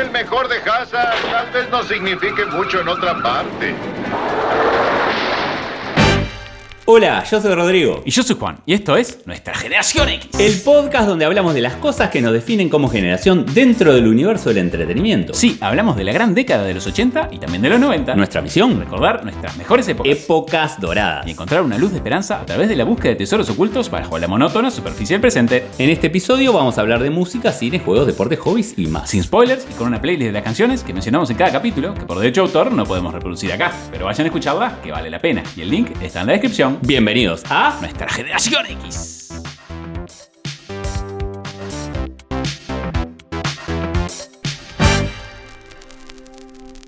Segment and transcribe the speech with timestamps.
[0.00, 1.14] el mejor de Hazard.
[1.30, 3.74] Tal vez no signifique mucho en otra parte.
[6.92, 8.02] Hola, yo soy Rodrigo.
[8.04, 10.28] Y yo soy Juan, y esto es Nuestra Generación X.
[10.40, 14.48] El podcast donde hablamos de las cosas que nos definen como generación dentro del universo
[14.48, 15.32] del entretenimiento.
[15.32, 18.16] Sí, hablamos de la gran década de los 80 y también de los 90.
[18.16, 20.12] Nuestra misión, Recordar nuestras mejores épocas.
[20.12, 21.28] épocas doradas.
[21.28, 24.18] y encontrar una luz de esperanza a través de la búsqueda de tesoros ocultos bajo
[24.18, 25.68] la monótona superficie del presente.
[25.78, 29.08] En este episodio vamos a hablar de música, cine, juegos, deportes, hobbies y más.
[29.10, 32.00] Sin spoilers y con una playlist de las canciones que mencionamos en cada capítulo, que
[32.04, 33.72] por derecho de autor no podemos reproducir acá.
[33.92, 35.44] Pero vayan a escucharlas, que vale la pena.
[35.56, 36.79] Y el link está en la descripción.
[36.82, 39.28] Bienvenidos a Nuestra Generación X.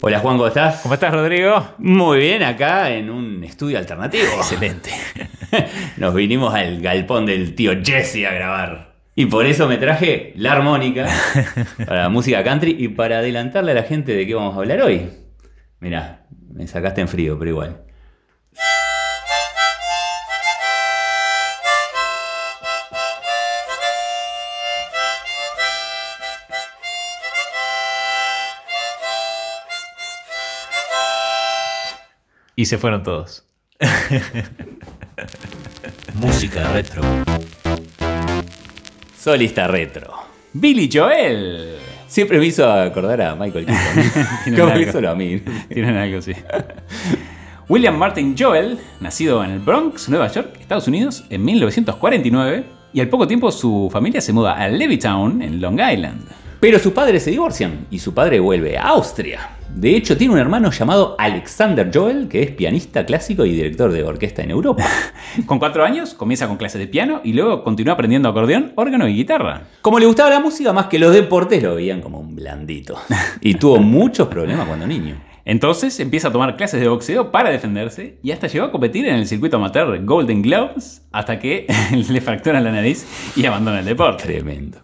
[0.01, 0.81] Hola Juan, ¿cómo estás?
[0.81, 1.75] ¿Cómo estás, Rodrigo?
[1.77, 4.25] Muy bien, acá en un estudio alternativo.
[4.39, 4.91] Excelente.
[5.99, 8.95] Nos vinimos al galpón del tío Jesse a grabar.
[9.15, 11.07] Y por eso me traje la armónica
[11.87, 14.81] para la música country y para adelantarle a la gente de qué vamos a hablar
[14.81, 15.11] hoy.
[15.81, 17.92] Mirá, me sacaste en frío, pero igual.
[32.55, 33.45] Y se fueron todos.
[36.15, 37.03] Música retro.
[39.19, 40.13] Solista retro.
[40.53, 41.77] Billy Joel.
[42.07, 44.27] Siempre me hizo acordar a Michael Keaton.
[44.57, 44.81] Como algo.
[44.81, 45.41] hizo a mí.
[45.73, 46.33] Tienen algo así.
[47.69, 53.09] William Martin Joel, nacido en el Bronx, Nueva York, Estados Unidos, en 1949, y al
[53.09, 56.29] poco tiempo su familia se muda a Levittown, en Long Island.
[56.61, 59.57] Pero sus padres se divorcian y su padre vuelve a Austria.
[59.75, 64.05] De hecho, tiene un hermano llamado Alexander Joel, que es pianista clásico y director de
[64.05, 64.85] orquesta en Europa.
[65.47, 69.15] Con cuatro años comienza con clases de piano y luego continúa aprendiendo acordeón, órgano y
[69.15, 69.63] guitarra.
[69.81, 72.97] Como le gustaba la música más que los deportes, lo veían como un blandito.
[73.41, 75.17] Y tuvo muchos problemas cuando niño.
[75.45, 79.17] Entonces empieza a tomar clases de boxeo para defenderse y hasta llegó a competir en
[79.17, 81.67] el circuito amateur Golden Gloves hasta que
[82.09, 84.25] le fracturan la nariz y abandona el deporte.
[84.25, 84.79] Tremendo.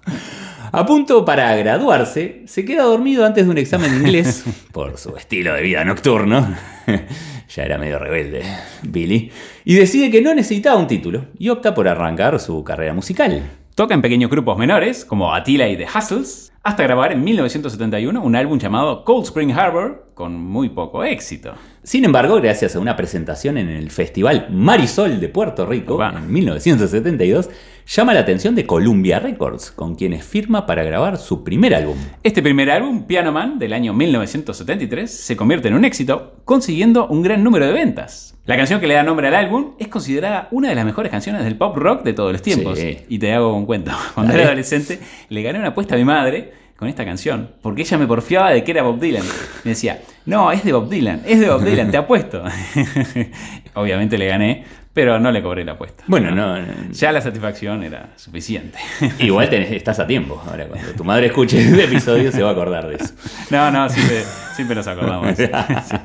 [0.70, 5.16] A punto para graduarse, se queda dormido antes de un examen de inglés por su
[5.16, 6.54] estilo de vida nocturno.
[7.48, 8.42] ya era medio rebelde,
[8.82, 9.30] Billy.
[9.64, 13.42] Y decide que no necesitaba un título y opta por arrancar su carrera musical.
[13.74, 18.36] Toca en pequeños grupos menores, como Attila y The Hustles, hasta grabar en 1971 un
[18.36, 21.54] álbum llamado Cold Spring Harbor, con muy poco éxito.
[21.82, 26.12] Sin embargo, gracias a una presentación en el Festival Marisol de Puerto Rico Opa.
[26.14, 27.48] en 1972,
[27.96, 31.96] llama la atención de Columbia Records, con quienes firma para grabar su primer álbum.
[32.22, 37.22] Este primer álbum, Piano Man, del año 1973, se convierte en un éxito, consiguiendo un
[37.22, 38.36] gran número de ventas.
[38.44, 41.44] La canción que le da nombre al álbum es considerada una de las mejores canciones
[41.44, 42.78] del pop rock de todos los tiempos.
[42.78, 42.98] Sí.
[43.08, 43.92] Y te hago un cuento.
[44.14, 45.00] Cuando era adolescente,
[45.30, 48.62] le gané una apuesta a mi madre con esta canción, porque ella me porfiaba de
[48.62, 49.24] que era Bob Dylan.
[49.64, 52.42] Me decía, no, es de Bob Dylan, es de Bob Dylan, te apuesto.
[53.74, 56.04] Obviamente le gané, pero no le cobré la apuesta.
[56.06, 58.78] Bueno, no, no- Ya la satisfacción era suficiente.
[59.18, 60.40] igual tenés- estás a tiempo.
[60.48, 63.12] Ahora, cuando tu madre escuche el episodio, se va a acordar de eso.
[63.50, 64.22] No, no, siempre,
[64.54, 65.36] siempre nos acordamos.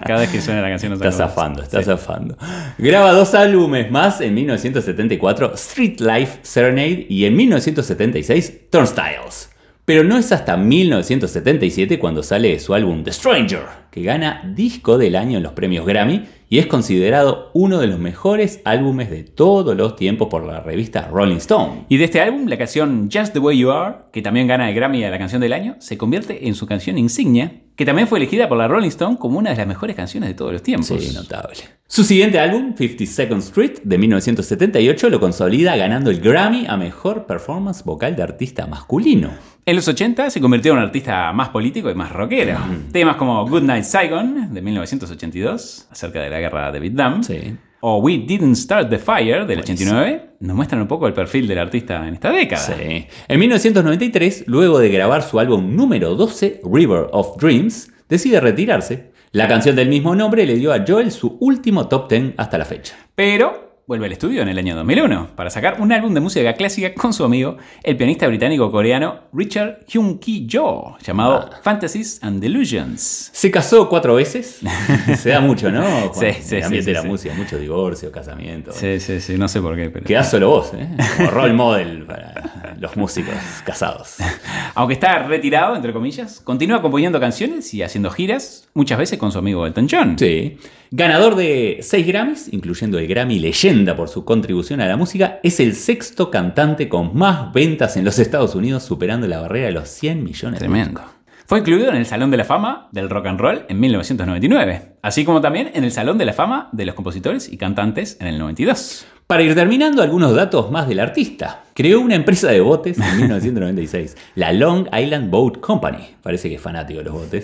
[0.05, 1.35] Cada vez que suena la canción nos Estás acordamos.
[1.35, 1.85] zafando, estás Sí.
[1.91, 2.37] zafando.
[2.79, 9.49] Graba dos álbumes más en 1974, Street Life Serenade y en 1976, Turnstiles.
[9.85, 15.17] Pero no es hasta 1977 cuando sale su álbum The Stranger, que gana disco del
[15.17, 19.75] año en los premios Grammy y es considerado uno de los mejores álbumes de todos
[19.75, 21.85] los tiempos por la revista Rolling Stone.
[21.89, 24.75] Y de este álbum, la canción Just the Way You Are, que también gana el
[24.75, 28.19] Grammy a la canción del año, se convierte en su canción insignia, que también fue
[28.19, 30.87] elegida por la Rolling Stone como una de las mejores canciones de todos los tiempos.
[30.87, 31.55] Sí, notable.
[31.87, 37.83] Su siguiente álbum, 52nd Street, de 1978, lo consolida ganando el Grammy a Mejor Performance
[37.83, 39.31] Vocal de Artista Masculino.
[39.65, 42.57] En los 80 se convirtió en un artista más político y más rockero.
[42.91, 47.55] Temas como Good Night Saigon, de 1982, acerca de la guerra de Vietnam, Sí.
[47.85, 51.59] O We Didn't Start the Fire, del 89, nos muestran un poco el perfil del
[51.59, 52.61] artista en esta década.
[52.61, 53.07] Sí.
[53.27, 59.11] En 1993, luego de grabar su álbum número 12, River of Dreams, decide retirarse.
[59.33, 62.63] La canción del mismo nombre le dio a Joel su último top 10 hasta la
[62.63, 62.95] fecha.
[63.15, 66.93] Pero vuelve al estudio en el año 2001 para sacar un álbum de música clásica
[66.93, 71.59] con su amigo, el pianista británico-coreano Richard Hyun-ki Jo, llamado Ah.
[71.61, 73.29] Fantasies and Delusions.
[73.33, 74.59] Se casó cuatro veces.
[75.17, 75.81] Se da mucho, ¿no?
[75.83, 76.33] Juan?
[76.33, 78.71] Sí, sí, El ambiente sí, de la música, mucho divorcio, casamiento.
[78.71, 80.05] Sí, sí, sí, no sé por qué, pero...
[80.05, 80.87] Quedás solo vos, ¿eh?
[81.17, 83.35] Como role model para los músicos
[83.65, 84.15] casados.
[84.75, 89.39] Aunque está retirado, entre comillas, continúa componiendo canciones y haciendo giras, muchas veces con su
[89.39, 90.17] amigo Elton John.
[90.17, 90.57] Sí.
[90.95, 93.39] Ganador de 6 Grammys, incluyendo el Grammy
[93.73, 98.05] Leyenda por su contribución a la música, es el sexto cantante con más ventas en
[98.05, 100.59] los Estados Unidos, superando la barrera de los 100 millones.
[100.59, 101.01] de Tremendo.
[101.47, 105.25] Fue incluido en el Salón de la Fama del Rock and Roll en 1999, así
[105.25, 108.37] como también en el Salón de la Fama de los Compositores y Cantantes en el
[108.37, 109.07] 92.
[109.25, 111.63] Para ir terminando, algunos datos más del artista.
[111.73, 116.15] Creó una empresa de botes en 1996, la Long Island Boat Company.
[116.21, 117.43] Parece que es fanático de los botes.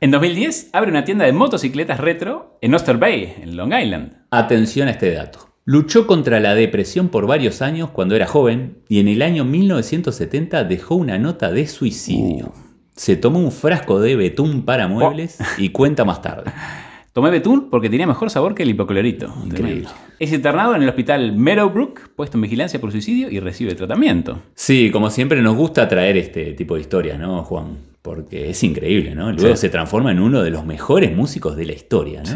[0.00, 4.12] En 2010 abre una tienda de motocicletas retro en Oster Bay, en Long Island.
[4.30, 5.47] Atención a este dato.
[5.70, 10.64] Luchó contra la depresión por varios años cuando era joven y en el año 1970
[10.64, 12.54] dejó una nota de suicidio.
[12.96, 16.50] Se tomó un frasco de betún para muebles y cuenta más tarde.
[17.12, 19.30] Tomé betún porque tenía mejor sabor que el hipoclorito.
[19.44, 19.88] Increíble.
[20.18, 24.40] Es internado en el hospital Meadowbrook, puesto en vigilancia por suicidio y recibe tratamiento.
[24.54, 27.76] Sí, como siempre nos gusta traer este tipo de historias, ¿no, Juan?
[28.00, 29.30] Porque es increíble, ¿no?
[29.32, 29.60] Luego Sí.
[29.60, 32.30] se transforma en uno de los mejores músicos de la historia, ¿no?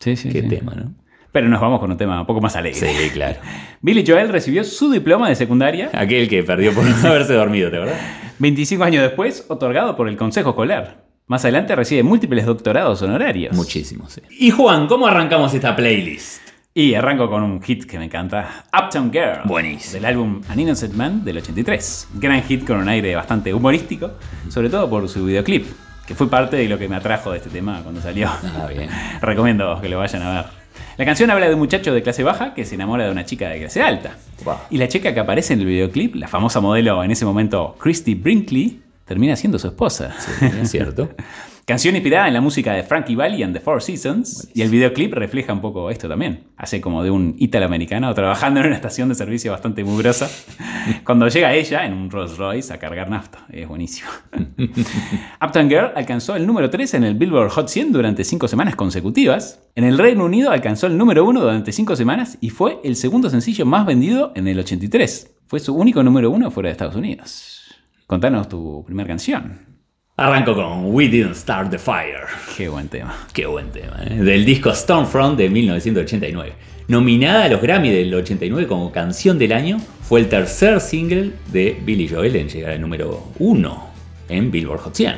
[0.00, 0.28] Sí, sí, sí.
[0.30, 0.48] Qué sí.
[0.48, 0.94] tema, ¿no?
[1.32, 2.78] Pero nos vamos con un tema un poco más alegre.
[2.78, 3.36] Sí, claro.
[3.80, 7.76] Billy Joel recibió su diploma de secundaria Aquel que perdió por no haberse dormido, ¿te
[7.78, 8.00] acuerdas?
[8.38, 11.04] 25 años después, otorgado por el Consejo Escolar.
[11.26, 13.56] Más adelante recibe múltiples doctorados honorarios.
[13.56, 14.20] Muchísimo, sí.
[14.38, 16.42] Y Juan, ¿cómo arrancamos esta playlist?
[16.74, 19.40] Y arranco con un hit que me encanta, Uptown Girl.
[19.44, 19.94] Buenísimo.
[19.94, 22.08] Del álbum An Innocent Man del 83.
[22.14, 24.12] Gran hit con un aire bastante humorístico,
[24.48, 25.66] sobre todo por su videoclip,
[26.06, 28.28] que fue parte de lo que me atrajo de este tema cuando salió.
[28.28, 28.88] Ah, bien.
[29.20, 30.61] Recomiendo que lo vayan a ver.
[30.96, 33.48] La canción habla de un muchacho de clase baja que se enamora de una chica
[33.48, 34.16] de clase alta.
[34.44, 34.56] Wow.
[34.70, 38.14] Y la chica que aparece en el videoclip, la famosa modelo en ese momento, Christy
[38.14, 40.14] Brinkley, termina siendo su esposa.
[40.60, 41.10] Es cierto.
[41.64, 44.48] Canción inspirada en la música de Frankie Valli and the Four Seasons.
[44.52, 46.48] Y el videoclip refleja un poco esto también.
[46.56, 50.28] Hace como de un italoamericano trabajando en una estación de servicio bastante mugrosa.
[51.04, 53.46] Cuando llega ella en un Rolls Royce a cargar nafta.
[53.48, 54.10] Es buenísimo.
[55.40, 59.62] Uptown Girl alcanzó el número 3 en el Billboard Hot 100 durante 5 semanas consecutivas.
[59.76, 63.30] En el Reino Unido alcanzó el número 1 durante 5 semanas y fue el segundo
[63.30, 65.36] sencillo más vendido en el 83.
[65.46, 67.72] Fue su único número 1 fuera de Estados Unidos.
[68.08, 69.71] Contanos tu primera canción.
[70.14, 72.26] Arranco con We Didn't Start the Fire.
[72.54, 73.14] Qué buen tema.
[73.32, 74.16] Qué buen tema, ¿eh?
[74.16, 76.52] Del disco Stormfront de 1989.
[76.88, 81.80] Nominada a los Grammy del 89 como canción del año, fue el tercer single de
[81.82, 83.90] Billy Joel en llegar al número 1
[84.28, 85.14] en Billboard Hot 100.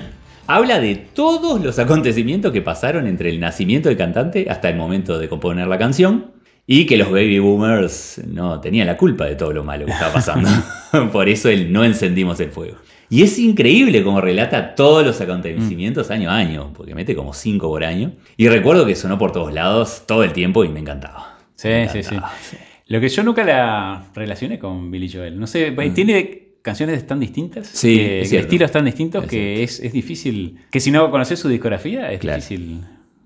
[0.47, 5.19] Habla de todos los acontecimientos que pasaron entre el nacimiento del cantante hasta el momento
[5.19, 6.31] de componer la canción
[6.69, 10.13] y que los baby boomers no tenían la culpa de todo lo malo que estaba
[10.13, 10.49] pasando.
[11.13, 12.77] Por eso el no encendimos el fuego.
[13.11, 17.69] Y es increíble como relata todos los acontecimientos año a año, porque mete como cinco
[17.69, 18.13] por año.
[18.37, 21.39] Y recuerdo que sonó por todos lados todo el tiempo y me encantaba.
[21.55, 22.17] Sí, Me sí, sí.
[22.87, 25.39] Lo que yo nunca la relacioné con Billy Joel.
[25.39, 27.77] No sé, tiene canciones tan distintas, Mm.
[27.77, 28.47] Sí, que- es cierto.
[28.47, 30.59] estilos tan distintos Es que es, es difícil.
[30.71, 32.37] Que si no conoces su discografía, es Claro.
[32.37, 32.81] difícil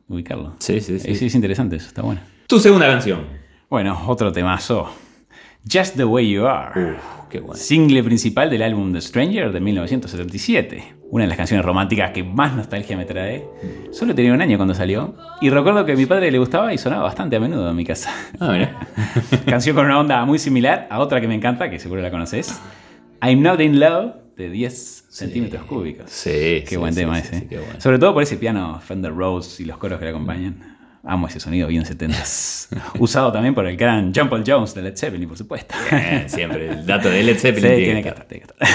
[0.08, 0.54] ubicarlo.
[0.58, 1.10] Sí, sí, sí.
[1.10, 2.20] Es, es interesante eso, está bueno.
[2.46, 3.20] Tu segunda canción.
[3.70, 4.90] Bueno, otro temazo.
[5.70, 6.92] Just the Way You Are.
[6.92, 6.98] Uf,
[7.28, 7.54] qué bueno.
[7.54, 10.94] Single principal del álbum The Stranger de 1977.
[11.10, 13.44] Una de las canciones románticas que más nostalgia me trae.
[13.92, 15.16] Solo tenía un año cuando salió.
[15.40, 17.84] Y recuerdo que a mi padre le gustaba y sonaba bastante a menudo en mi
[17.84, 18.14] casa.
[18.38, 18.78] Ah, mira.
[19.46, 22.60] Canción con una onda muy similar a otra que me encanta, que seguro la conoces.
[23.22, 26.10] I'm Not in Love, de 10 centímetros cúbicos.
[26.10, 27.40] Sí, Qué sí, buen sí, tema sí, ese.
[27.40, 27.80] sí, qué bueno.
[27.80, 30.77] Sobre todo por ese piano Fender Rose y los coros que le acompañan.
[31.04, 32.68] Amo ese sonido bien 70s.
[32.98, 35.74] Usado también por el gran John Paul Jones de Led Zeppelin, por supuesto.
[35.92, 38.24] Eh, Siempre el dato de Led Sí, Zeppelin tiene tiene que estar.
[38.26, 38.68] tiene que estar.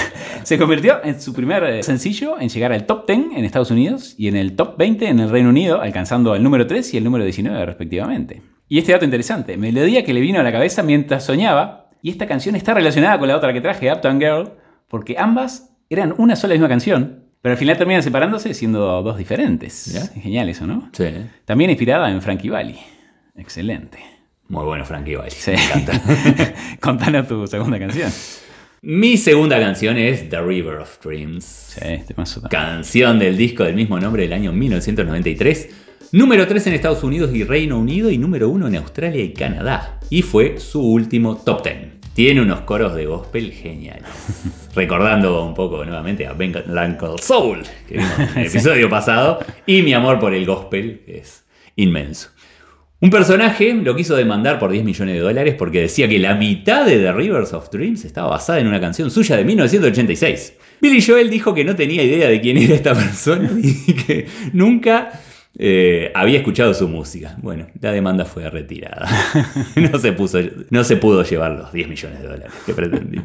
[0.46, 4.14] Se convirtió en su primer eh, sencillo en llegar al top 10 en Estados Unidos
[4.18, 7.04] y en el top 20 en el Reino Unido, alcanzando el número 3 y el
[7.04, 8.42] número 19 respectivamente.
[8.68, 12.26] Y este dato interesante, melodía que le vino a la cabeza mientras soñaba, y esta
[12.26, 14.52] canción está relacionada con la otra que traje, Uptown Girl,
[14.88, 19.92] porque ambas eran una sola misma canción, pero al final terminan separándose siendo dos diferentes.
[19.92, 20.06] Ya.
[20.18, 20.88] Genial eso, ¿no?
[20.94, 21.04] Sí.
[21.44, 22.78] También inspirada en Frankie Valli.
[23.36, 23.98] Excelente.
[24.48, 25.30] Muy bueno, Frankie Valli.
[25.30, 25.50] Sí.
[25.50, 26.02] Me encanta.
[26.80, 28.10] Contanos tu segunda canción.
[28.80, 31.44] Mi segunda canción es The River of Dreams.
[31.44, 32.62] Sí, este mazo también.
[32.62, 35.68] Canción del disco del mismo nombre del año 1993.
[36.12, 40.00] Número 3 en Estados Unidos y Reino Unido y número 1 en Australia y Canadá.
[40.08, 41.76] Y fue su último top 10.
[42.14, 44.08] Tiene unos coros de gospel geniales.
[44.74, 49.82] Recordando un poco nuevamente a Ben Uncle Soul, que vimos en el episodio pasado, y
[49.82, 51.44] mi amor por el gospel, que es
[51.74, 52.30] inmenso.
[53.00, 56.86] Un personaje lo quiso demandar por 10 millones de dólares porque decía que la mitad
[56.86, 60.54] de The Rivers of Dreams estaba basada en una canción suya de 1986.
[60.80, 65.20] Billy Joel dijo que no tenía idea de quién era esta persona y que nunca
[65.58, 67.36] eh, había escuchado su música.
[67.42, 69.08] Bueno, la demanda fue retirada.
[69.76, 70.38] No se, puso,
[70.70, 73.24] no se pudo llevar los 10 millones de dólares que pretendía.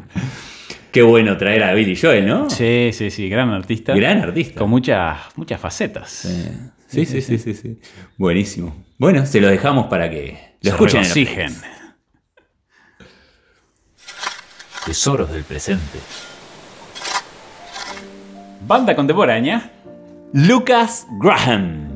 [0.92, 2.50] Qué bueno traer a Billy Joel, ¿no?
[2.50, 3.94] Sí, sí, sí, gran artista.
[3.94, 4.58] Gran artista.
[4.58, 6.24] Con muchas, muchas facetas.
[6.24, 6.52] Eh,
[6.90, 7.78] Sí, sí, sí, sí, sí.
[8.18, 8.84] Buenísimo.
[8.98, 11.02] Bueno, se lo dejamos para que lo Se escuchen.
[11.02, 11.54] en la regocijen.
[14.86, 15.98] Tesoros del presente.
[18.66, 19.70] Banda contemporánea.
[20.32, 21.89] Lucas Graham.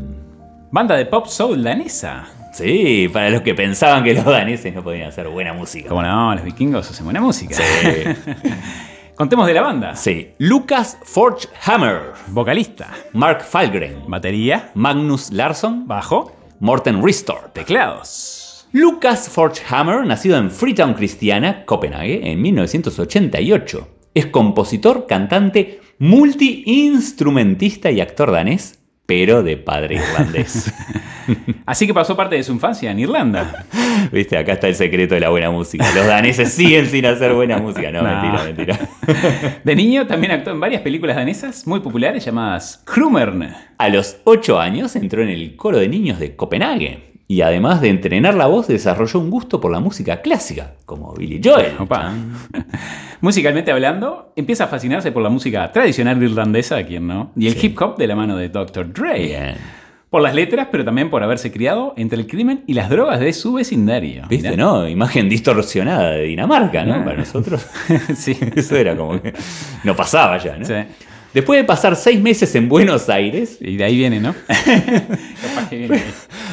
[0.74, 2.26] Banda de pop soul danesa.
[2.52, 5.88] Sí, para los que pensaban que los daneses no podían hacer buena música.
[5.88, 7.54] Como no, los vikingos hacen buena música.
[7.54, 8.32] Sí.
[9.14, 9.94] Contemos de la banda.
[9.94, 10.32] Sí.
[10.38, 12.00] Lucas Forge Hammer.
[12.26, 12.90] Vocalista.
[13.12, 14.02] Mark Falgren.
[14.08, 14.72] Batería.
[14.74, 15.86] Magnus Larsson.
[15.86, 16.34] Bajo.
[16.58, 17.52] Morten Ristor.
[17.52, 18.66] Teclados.
[18.72, 23.88] Lucas Forgehammer, nacido en Freetown, Cristiana, Copenhague, en 1988.
[24.12, 30.72] Es compositor, cantante, multi-instrumentista y actor danés, pero de padre irlandés.
[31.66, 33.64] Así que pasó parte de su infancia en Irlanda.
[34.12, 35.84] Viste, acá está el secreto de la buena música.
[35.94, 37.90] Los daneses siguen sin hacer buena música.
[37.90, 38.10] No, No.
[38.10, 39.58] mentira, mentira.
[39.64, 43.54] De niño también actuó en varias películas danesas muy populares llamadas Krumern.
[43.78, 47.13] A los 8 años entró en el coro de niños de Copenhague.
[47.26, 51.40] Y además de entrenar la voz, desarrolló un gusto por la música clásica, como Billy
[51.42, 51.72] Joel.
[53.20, 57.30] Musicalmente hablando, empieza a fascinarse por la música tradicional irlandesa, ¿a quién no?
[57.36, 57.66] Y el Sí.
[57.68, 58.92] hip hop de la mano de Dr.
[58.92, 59.18] Dre.
[59.20, 59.54] Bien.
[60.10, 63.32] Por las letras, pero también por haberse criado entre el crimen y las drogas de
[63.32, 64.26] su vecindario.
[64.28, 64.62] ¿Viste, Mirá.
[64.62, 64.86] no?
[64.88, 66.94] Imagen distorsionada de Dinamarca, ¿no?
[66.94, 67.04] Ah.
[67.04, 67.66] Para nosotros.
[68.14, 68.36] sí.
[68.54, 69.32] Eso era como que
[69.82, 70.64] no pasaba ya, ¿no?
[70.64, 70.74] Sí.
[71.34, 74.34] Después de pasar seis meses en Buenos Aires, Y de ahí viene, ¿no?
[74.46, 76.04] Capaz que viene ahí.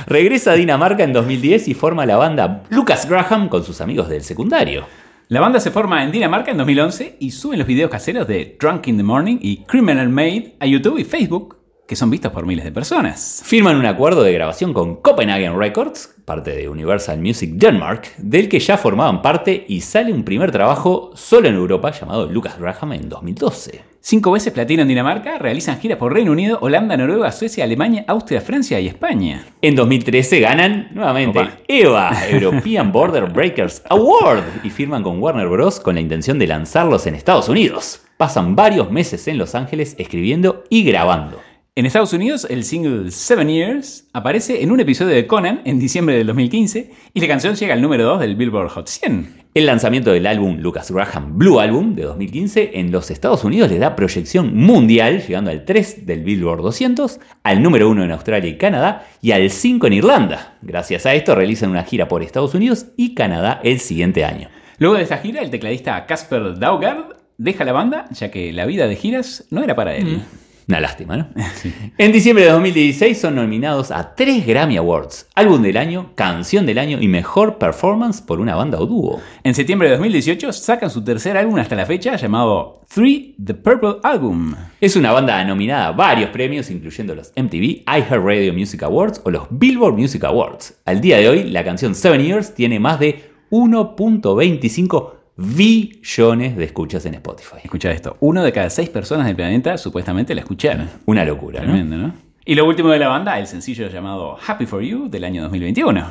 [0.07, 4.23] regresa a Dinamarca en 2010 y forma la banda Lucas Graham con sus amigos del
[4.23, 4.87] secundario.
[5.27, 8.87] La banda se forma en Dinamarca en 2011 y suben los videos caseros de Drunk
[8.87, 11.57] in the Morning y Criminal Made a YouTube y Facebook,
[11.91, 13.41] que son vistos por miles de personas.
[13.43, 18.61] Firman un acuerdo de grabación con Copenhagen Records, parte de Universal Music Denmark, del que
[18.61, 23.09] ya formaban parte y sale un primer trabajo solo en Europa llamado Lucas Graham en
[23.09, 23.81] 2012.
[23.99, 28.39] Cinco veces platino en Dinamarca, realizan giras por Reino Unido, Holanda, Noruega, Suecia, Alemania, Austria,
[28.39, 29.43] Francia y España.
[29.61, 31.57] En 2013 ganan nuevamente Opa.
[31.67, 35.81] EVA, European Border Breakers Award, y firman con Warner Bros.
[35.81, 38.01] con la intención de lanzarlos en Estados Unidos.
[38.15, 41.50] Pasan varios meses en Los Ángeles escribiendo y grabando.
[41.73, 46.17] En Estados Unidos, el single Seven Years aparece en un episodio de Conan en diciembre
[46.17, 49.43] del 2015 y la canción llega al número 2 del Billboard Hot 100.
[49.53, 53.79] El lanzamiento del álbum Lucas Graham Blue Album de 2015 en los Estados Unidos les
[53.79, 58.57] da proyección mundial, llegando al 3 del Billboard 200, al número 1 en Australia y
[58.57, 60.57] Canadá y al 5 en Irlanda.
[60.61, 64.49] Gracias a esto realizan una gira por Estados Unidos y Canadá el siguiente año.
[64.77, 68.87] Luego de esta gira, el tecladista Casper Daugard deja la banda ya que la vida
[68.87, 70.21] de giras no era para él.
[70.67, 71.27] Una lástima, ¿no?
[71.97, 76.77] En diciembre de 2016 son nominados a tres Grammy Awards, Álbum del Año, Canción del
[76.77, 79.21] Año y Mejor Performance por una banda o dúo.
[79.43, 83.95] En septiembre de 2018 sacan su tercer álbum hasta la fecha llamado Three The Purple
[84.03, 84.55] Album.
[84.79, 89.47] Es una banda nominada a varios premios, incluyendo los MTV, iHeartRadio Music Awards o los
[89.49, 90.79] Billboard Music Awards.
[90.85, 97.05] Al día de hoy, la canción Seven Years tiene más de 1.25 billones de escuchas
[97.05, 97.57] en Spotify.
[97.63, 100.89] Escucha esto, uno de cada seis personas del planeta supuestamente la escucharon.
[101.05, 101.61] Una locura.
[101.61, 102.13] Tremendo, ¿no?
[102.43, 106.05] Y lo último de la banda, el sencillo llamado Happy For You del año 2021.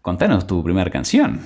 [0.00, 1.40] Contanos tu primera canción.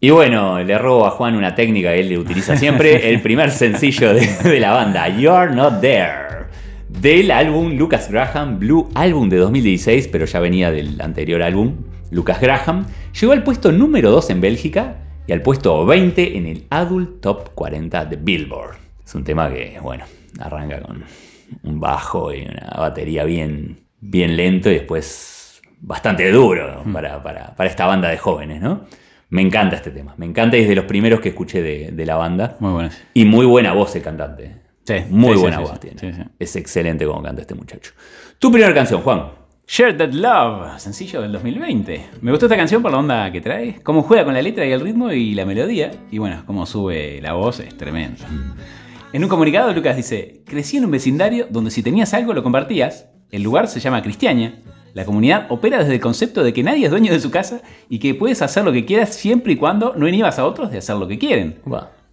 [0.00, 4.14] Y bueno, le robo a Juan una técnica que él utiliza siempre, el primer sencillo
[4.14, 6.46] de, de la banda, You're Not There,
[6.88, 11.76] del álbum Lucas Graham, Blue Album de 2016, pero ya venía del anterior álbum,
[12.10, 12.86] Lucas Graham,
[13.20, 14.96] llegó al puesto número 2 en Bélgica
[15.30, 18.74] y al puesto 20 en el Adult Top 40 de Billboard.
[19.04, 20.04] Es un tema que, bueno,
[20.40, 21.04] arranca con
[21.62, 26.92] un bajo y una batería bien, bien lento y después bastante duro ¿no?
[26.92, 28.86] para, para- para esta banda de jóvenes, ¿no?
[29.28, 32.06] Me encanta este tema, me encanta y es de los primeros que escuché de, de
[32.06, 32.56] la banda.
[32.58, 32.90] Muy bueno.
[33.14, 34.56] Y muy buena voz el cantante.
[34.82, 36.26] Sí, Muy sí, buena sí, voz tiene.
[36.40, 37.92] Es excelente como canta este muchacho.
[38.40, 39.26] Tu primera canción, Juan.
[39.72, 42.06] Share That Love, sencillo del 2020.
[42.22, 44.72] Me gustó esta canción por la onda que trae, cómo juega con la letra y
[44.72, 48.24] el ritmo y la melodía, y bueno, cómo sube la voz es tremendo.
[49.12, 53.10] En un comunicado, Lucas dice: Crecí en un vecindario donde si tenías algo lo compartías.
[53.30, 54.58] El lugar se llama Cristiaña.
[54.92, 58.00] La comunidad opera desde el concepto de que nadie es dueño de su casa y
[58.00, 60.96] que puedes hacer lo que quieras siempre y cuando no inhibas a otros de hacer
[60.96, 61.60] lo que quieren.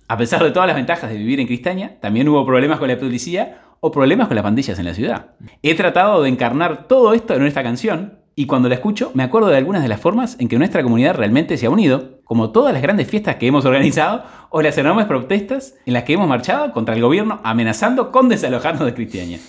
[0.07, 2.99] A pesar de todas las ventajas de vivir en Cristaña, también hubo problemas con la
[2.99, 5.31] policía o problemas con las pandillas en la ciudad.
[5.61, 9.49] He tratado de encarnar todo esto en esta canción y cuando la escucho me acuerdo
[9.49, 12.73] de algunas de las formas en que nuestra comunidad realmente se ha unido, como todas
[12.73, 16.71] las grandes fiestas que hemos organizado o las enormes protestas en las que hemos marchado
[16.71, 19.39] contra el gobierno amenazando con desalojarnos de Cristiaña.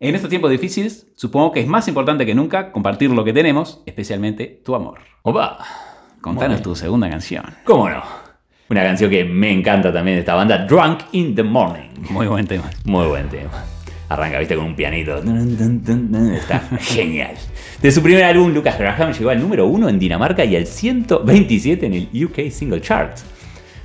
[0.00, 3.82] En estos tiempos difíciles, supongo que es más importante que nunca compartir lo que tenemos,
[3.86, 4.98] especialmente tu amor.
[5.22, 5.58] Opa.
[6.20, 7.44] Contanos tu segunda canción.
[7.64, 8.21] ¿Cómo no?
[8.68, 11.90] Una canción que me encanta también de esta banda, Drunk in the Morning.
[12.10, 12.70] Muy buen tema.
[12.84, 13.50] Muy buen tema.
[14.08, 15.16] Arranca, viste, con un pianito.
[16.34, 17.34] Está genial.
[17.80, 21.86] De su primer álbum, Lucas Graham llegó al número 1 en Dinamarca y al 127
[21.86, 23.18] en el UK Single Chart.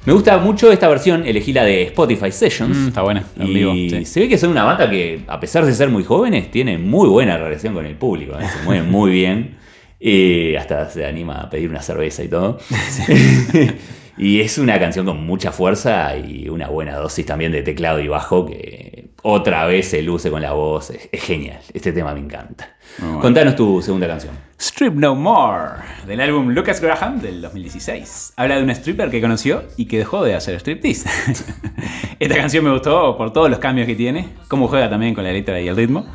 [0.06, 2.78] Me gusta mucho esta versión, elegí la de Spotify Sessions.
[2.78, 4.06] Mm, está buena, en vivo, sí.
[4.06, 7.10] se ve que son una banda que, a pesar de ser muy jóvenes, tiene muy
[7.10, 8.40] buena relación con el público.
[8.40, 8.46] ¿eh?
[8.48, 9.58] Se mueven muy bien.
[10.00, 12.60] Y hasta se anima a pedir una cerveza y todo.
[14.18, 18.08] y es una canción con mucha fuerza y una buena dosis también de teclado y
[18.08, 20.90] bajo que otra vez se luce con la voz.
[20.90, 21.60] Es, es genial.
[21.74, 22.76] Este tema me encanta.
[22.98, 23.20] Bueno.
[23.20, 24.34] Contanos tu segunda canción.
[24.60, 28.34] Strip No More, del álbum Lucas Graham del 2016.
[28.38, 31.08] Habla de una stripper que conoció y que dejó de hacer striptease.
[32.20, 35.32] Esta canción me gustó por todos los cambios que tiene, cómo juega también con la
[35.32, 36.08] letra y el ritmo,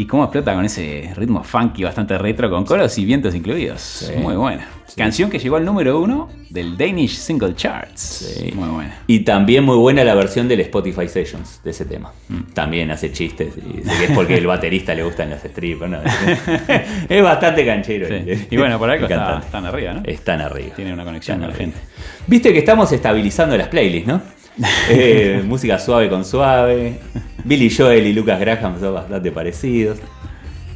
[0.00, 4.10] y cómo explota con ese ritmo funky bastante retro con coros y vientos incluidos.
[4.18, 4.66] Muy buena.
[4.96, 8.00] Canción que llegó al número uno del Danish Single Charts.
[8.00, 8.50] Sí.
[8.54, 8.96] Muy buena.
[9.06, 12.12] Y también muy buena la versión del Spotify Sessions de ese tema.
[12.54, 15.90] También hace chistes y es porque el baterista le gustan las strippers.
[15.90, 15.98] ¿no?
[17.08, 18.08] Es bastante canchero.
[18.08, 18.46] Sí.
[18.50, 20.02] Y bueno, por algo está- están arriba, ¿no?
[20.04, 20.74] Están arriba.
[20.74, 21.78] Tiene una conexión Están con la gente.
[22.26, 24.20] Viste que estamos estabilizando las playlists, ¿no?
[24.90, 27.00] Eh, música suave con suave.
[27.44, 29.98] Billy Joel y Lucas Graham son bastante parecidos.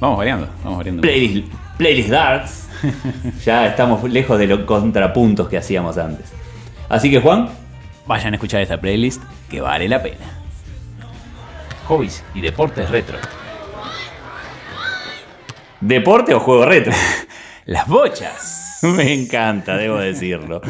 [0.01, 1.03] Vamos variando, vamos variando.
[1.03, 2.69] Playlist, playlist darts.
[3.45, 6.33] Ya estamos lejos de los contrapuntos que hacíamos antes.
[6.89, 7.49] Así que Juan,
[8.07, 10.27] Vayan a escuchar esta playlist que vale la pena.
[11.89, 13.19] Hobbies y deportes retro.
[15.81, 16.93] ¿deporte o juego retro?
[17.67, 18.64] Las bochas.
[18.97, 20.61] Me encanta, debo decirlo.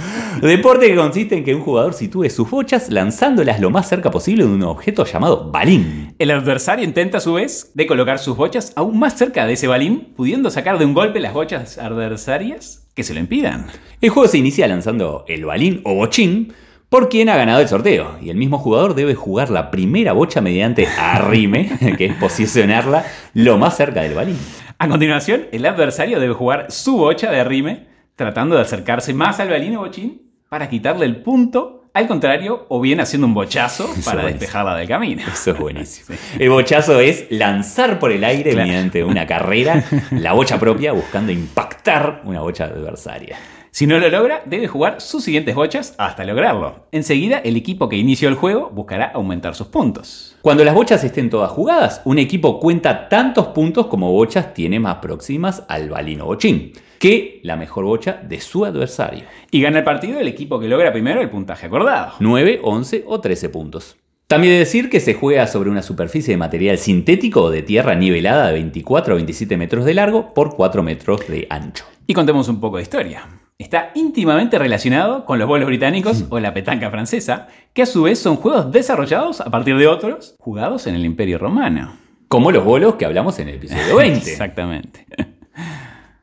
[0.41, 4.45] Deporte que consiste en que un jugador sitúe sus bochas lanzándolas lo más cerca posible
[4.45, 6.15] de un objeto llamado balín.
[6.19, 9.67] El adversario intenta a su vez de colocar sus bochas aún más cerca de ese
[9.67, 13.67] balín, pudiendo sacar de un golpe las bochas adversarias que se lo impidan.
[14.01, 16.53] El juego se inicia lanzando el balín o bochín
[16.89, 18.19] por quien ha ganado el sorteo.
[18.23, 21.69] Y el mismo jugador debe jugar la primera bocha mediante arrime,
[21.99, 24.39] que es posicionarla lo más cerca del balín.
[24.79, 29.51] A continuación, el adversario debe jugar su bocha de arrime, tratando de acercarse más al
[29.51, 34.23] balín o bochín para quitarle el punto, al contrario, o bien haciendo un bochazo para
[34.23, 34.29] buenísimo.
[34.29, 35.23] despejarla del camino.
[35.33, 36.19] Eso es buenísimo.
[36.39, 38.67] El bochazo es lanzar por el aire Claro.
[38.69, 43.37] mediante una carrera la bocha propia buscando impactar una bocha adversaria.
[43.75, 46.87] Si no lo logra, debe jugar sus siguientes bochas hasta lograrlo.
[46.93, 50.37] Enseguida, el equipo que inició el juego buscará aumentar sus puntos.
[50.43, 54.99] Cuando las bochas estén todas jugadas, un equipo cuenta tantos puntos como bochas tiene más
[54.99, 59.25] próximas al balín o bochín, que la mejor bocha de su adversario.
[59.51, 62.13] Y gana el partido el equipo que logra primero el puntaje acordado.
[62.21, 63.97] 9, 11 o 13 puntos.
[64.29, 68.47] También decir que se juega sobre una superficie de material sintético o de tierra nivelada
[68.47, 71.85] de 24 a 27 metros de largo por 4 metros de ancho.
[72.07, 73.27] Y contemos un poco de historia.
[73.57, 78.19] Está íntimamente relacionado con los bolos británicos o la petanca francesa, que a su vez
[78.19, 81.97] son juegos desarrollados a partir de otros jugados en el Imperio Romano.
[82.27, 84.29] Como los bolos que hablamos en el episodio 20.
[84.29, 85.07] Exactamente.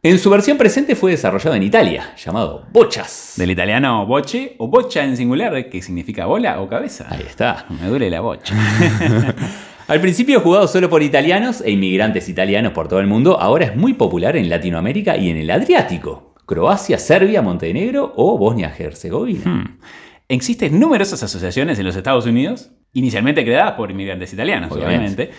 [0.03, 3.35] En su versión presente fue desarrollado en Italia, llamado Bochas.
[3.37, 7.07] Del italiano boche o bocha en singular, que significa bola o cabeza.
[7.09, 7.65] Ahí está.
[7.69, 8.53] Me duele la bocha.
[9.87, 13.75] Al principio jugado solo por italianos e inmigrantes italianos por todo el mundo, ahora es
[13.77, 16.30] muy popular en Latinoamérica y en el Adriático.
[16.51, 19.45] Croacia, Serbia, Montenegro o Bosnia-Herzegovina.
[19.45, 19.79] Hmm.
[20.27, 25.23] Existen numerosas asociaciones en los Estados Unidos, inicialmente creadas por inmigrantes italianos, Obviamente.
[25.23, 25.31] obviamente.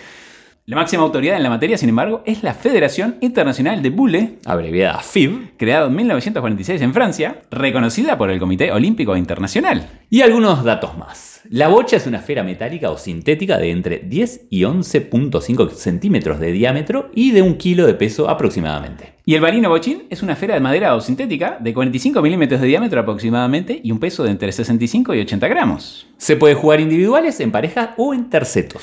[0.65, 5.01] La máxima autoridad en la materia, sin embargo, es la Federación Internacional de Bule, Abreviada
[5.01, 5.55] FIB.
[5.55, 9.87] creada en 1946 en Francia, reconocida por el Comité Olímpico Internacional.
[10.09, 11.32] Y algunos datos más.
[11.49, 16.53] La bocha es una esfera metálica o sintética de entre 10 y 11.5 centímetros de
[16.53, 19.13] diámetro y de un kilo de peso aproximadamente.
[19.25, 22.61] Y el balín o bochín es una esfera de madera o sintética de 45 milímetros
[22.61, 26.07] de diámetro aproximadamente y un peso de entre 65 y 80 gramos.
[26.17, 28.81] Se puede jugar individuales, en pareja o en tercetos.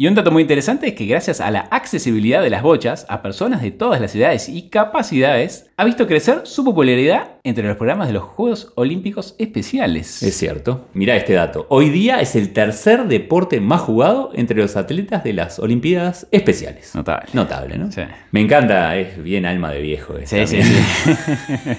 [0.00, 3.20] Y un dato muy interesante es que gracias a la accesibilidad de las bochas a
[3.20, 8.06] personas de todas las edades y capacidades, ha visto crecer su popularidad entre los programas
[8.06, 10.22] de los Juegos Olímpicos Especiales.
[10.22, 10.88] Es cierto.
[10.94, 11.66] Mirá este dato.
[11.68, 16.94] Hoy día es el tercer deporte más jugado entre los atletas de las Olimpiadas Especiales.
[16.94, 17.28] Notable.
[17.34, 17.92] Notable, ¿no?
[17.92, 18.00] Sí.
[18.30, 20.14] Me encanta, es bien alma de viejo.
[20.24, 21.12] Sí, sí, sí.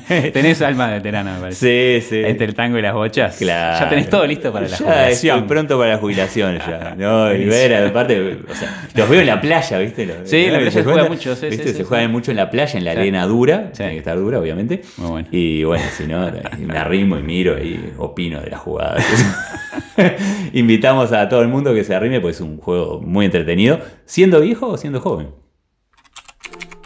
[0.34, 2.02] tenés alma de veterano, me parece.
[2.02, 2.22] Sí, sí.
[2.24, 3.38] Entre el tango y las bochas.
[3.38, 3.84] Claro.
[3.84, 5.38] Ya tenés todo listo para la Ya jubilación.
[5.38, 6.96] estoy pronto para la jubilación ya.
[6.98, 8.11] No, y ver, aparte,
[8.50, 10.06] o sea, los veo en la playa, ¿viste?
[10.06, 11.64] Los- Sí, en la playa se juega mucho, sí, ¿viste?
[11.64, 12.10] sí, Se sí, juega sí.
[12.12, 13.70] mucho en la playa, en la arena dura.
[13.72, 13.78] Sí.
[13.78, 14.82] Tiene que estar dura, obviamente.
[14.98, 15.28] Muy bueno.
[15.32, 18.98] Y bueno, si no, me arrimo y miro y opino de la jugada.
[20.54, 24.42] Invitamos a todo el mundo que se arrime, pues es un juego muy entretenido, siendo
[24.42, 25.30] viejo o siendo joven.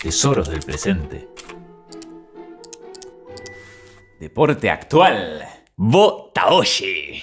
[0.01, 1.27] Tesoros del presente.
[4.19, 5.41] Deporte actual.
[5.77, 7.21] Botaoshi.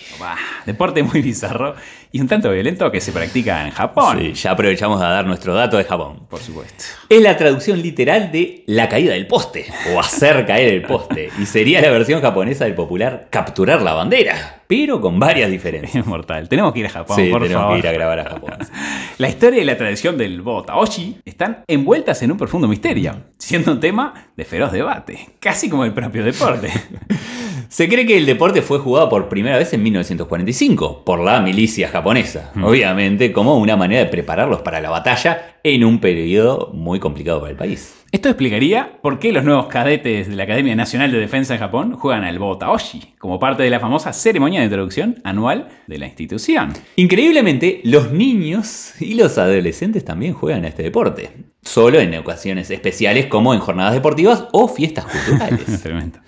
[0.67, 1.75] Deporte muy bizarro
[2.11, 4.19] y un tanto violento que se practica en Japón.
[4.21, 6.27] Sí, ya aprovechamos a dar nuestro dato de Japón.
[6.29, 6.85] Por supuesto.
[7.09, 11.47] Es la traducción literal de la caída del poste o hacer caer el poste y
[11.47, 14.62] sería la versión japonesa del popular capturar la bandera.
[14.73, 15.95] Pero con varias diferencias.
[15.97, 16.49] Es mortal.
[16.49, 17.75] Tenemos que ir a Japón, Sí, por tenemos favor.
[17.75, 18.55] que ir a grabar a Japón.
[19.19, 23.81] La historia y la tradición del Botaoshi están envueltas en un profundo misterio, siendo un
[23.81, 26.71] tema de feroz debate, casi como el propio deporte.
[27.69, 31.89] Se cree que el deporte fue jugado por primera vez en 1945 por la milicia
[31.89, 37.41] japonesa, obviamente como una manera de prepararlos para la batalla en un periodo muy complicado
[37.41, 38.02] para el país.
[38.13, 41.95] Esto explicaría por qué los nuevos cadetes de la Academia Nacional de Defensa de Japón
[41.95, 46.75] juegan al Botaoshi, como parte de la famosa ceremonia de introducción anual de la institución.
[46.97, 53.27] Increíblemente, los niños y los adolescentes también juegan a este deporte, solo en ocasiones especiales
[53.27, 55.81] como en jornadas deportivas o fiestas culturales.
[55.83, 56.19] Tremendo.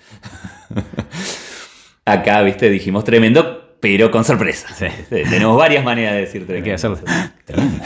[2.05, 4.69] Acá, viste, dijimos tremendo, pero con sorpresa.
[4.73, 4.87] Sí.
[5.09, 6.65] Tenemos varias maneras de decir Hay tremendo.
[6.65, 6.97] que hacerlo.
[7.45, 7.83] Tremendo.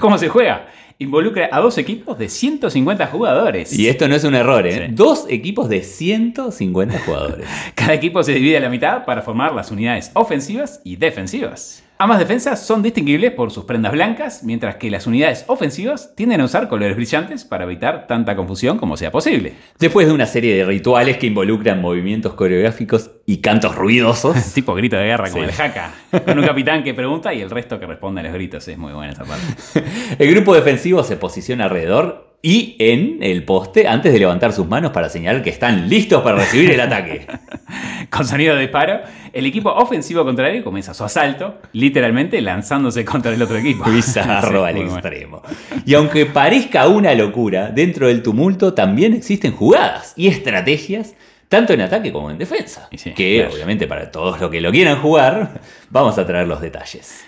[0.00, 0.66] ¿Cómo se juega?
[1.02, 3.72] Involucra a dos equipos de 150 jugadores.
[3.72, 4.88] Y esto no es un error, ¿eh?
[4.88, 4.94] Sí.
[4.94, 7.46] Dos equipos de 150 jugadores.
[7.74, 11.82] Cada equipo se divide a la mitad para formar las unidades ofensivas y defensivas.
[12.02, 16.46] Ambas defensas son distinguibles por sus prendas blancas, mientras que las unidades ofensivas tienden a
[16.46, 19.52] usar colores brillantes para evitar tanta confusión como sea posible.
[19.78, 24.96] Después de una serie de rituales que involucran movimientos coreográficos y cantos ruidosos, Tipo grito
[24.96, 25.50] de guerra como Sí.
[25.54, 25.92] el haka,
[26.24, 28.66] con un capitán que pregunta y el resto que responde a los gritos.
[28.66, 29.44] Es muy buena esa parte.
[30.18, 34.92] el grupo defensivo se posiciona alrededor y en el poste antes de levantar sus manos
[34.92, 37.26] para señalar que están listos para recibir el ataque.
[38.10, 39.00] Con sonido de disparo,
[39.32, 43.84] el equipo ofensivo contrario comienza su asalto, literalmente lanzándose contra el otro equipo.
[43.90, 44.92] Bizarro Sí, al bueno.
[44.94, 45.42] extremo.
[45.84, 51.14] Y aunque parezca una locura, dentro del tumulto también existen jugadas y estrategias,
[51.48, 52.88] tanto en ataque como en defensa.
[52.96, 53.54] Sí, que claro.
[53.54, 57.22] obviamente para todos los que lo quieran jugar, vamos a traer los detalles.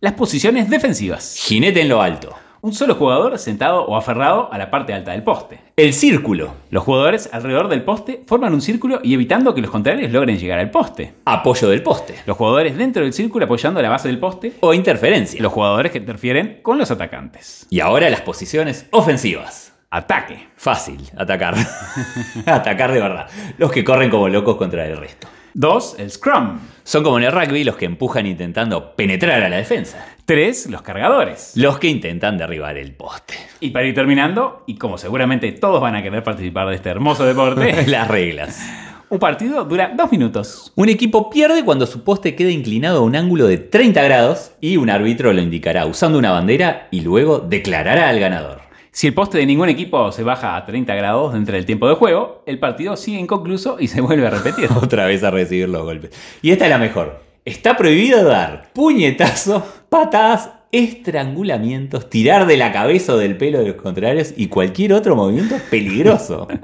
[0.00, 1.36] Las posiciones defensivas.
[1.38, 2.34] Jinete en lo alto.
[2.68, 5.58] Un solo jugador sentado o aferrado a la parte alta del poste.
[5.74, 6.52] El círculo.
[6.70, 10.58] Los jugadores alrededor del poste forman un círculo y evitando que los contrarios logren llegar
[10.58, 11.14] al poste.
[11.24, 12.16] Apoyo del poste.
[12.26, 14.52] Los jugadores dentro del círculo apoyando la base del poste.
[14.60, 15.40] O interferencia.
[15.40, 17.66] Los jugadores que interfieren con los atacantes.
[17.70, 19.72] Y ahora las posiciones ofensivas.
[19.88, 20.48] Ataque.
[20.54, 21.54] Fácil, atacar.
[22.44, 23.30] atacar de verdad.
[23.56, 25.26] Los que corren como locos contra el resto.
[25.58, 25.96] 2.
[25.98, 26.60] El scrum.
[26.84, 30.06] Son como en el rugby los que empujan intentando penetrar a la defensa.
[30.24, 30.70] 3.
[30.70, 31.50] Los cargadores.
[31.56, 33.34] Los que intentan derribar el poste.
[33.58, 37.24] Y para ir terminando, y como seguramente todos van a querer participar de este hermoso
[37.24, 38.64] deporte, Las reglas.
[39.08, 40.72] un partido dura dos minutos.
[40.76, 44.76] Un equipo pierde cuando su poste queda inclinado a un ángulo de 30 grados y
[44.76, 48.67] un árbitro lo indicará usando una bandera y luego declarará al ganador.
[48.98, 51.94] Si el poste de ningún equipo se baja a 30 grados dentro del tiempo de
[51.94, 54.68] juego, el partido sigue inconcluso y se vuelve a repetir.
[54.82, 56.10] Otra vez a recibir los golpes.
[56.42, 57.22] Y esta es la mejor.
[57.44, 63.76] Está prohibido dar puñetazos, patadas, estrangulamientos, tirar de la cabeza o del pelo de los
[63.76, 66.46] contrarios y cualquier otro movimiento peligroso.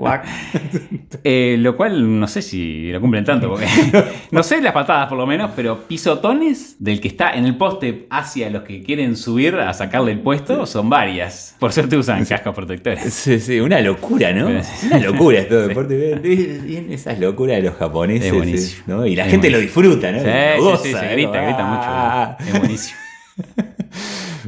[1.27, 3.67] Eh, lo cual no sé si lo cumplen tanto, porque
[4.31, 8.07] no sé las patadas por lo menos, pero pisotones del que está en el poste
[8.11, 11.57] hacia los que quieren subir a sacarle el puesto son varias.
[11.59, 13.15] Por suerte usan cascos protectores.
[13.15, 14.49] Sí, sí, una locura, ¿no?
[14.49, 16.15] Una locura esto de deporte.
[16.17, 18.27] Bien esas locuras de los japoneses.
[18.27, 18.83] Es buenísimo.
[18.89, 19.07] ¿no?
[19.07, 20.19] Y la Es gente lo disfruta, ¿no?
[20.19, 21.13] Sí, Lo sí, goza, sí, se ¿no?
[21.13, 22.37] grita, grita Ah.
[22.39, 22.51] mucho.
[22.53, 22.99] Es buenísimo.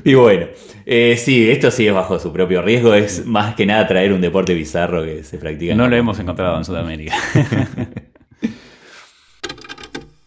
[0.05, 0.47] Y bueno,
[0.85, 2.95] eh, sí, esto sí es bajo su propio riesgo.
[2.95, 5.73] Es más que nada traer un deporte bizarro que se practica.
[5.73, 7.15] en No lo hemos encontrado en Sudamérica.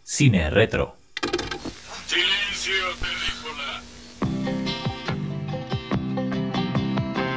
[0.02, 0.96] Cine retro.
[2.06, 3.82] Silencio, terrícola.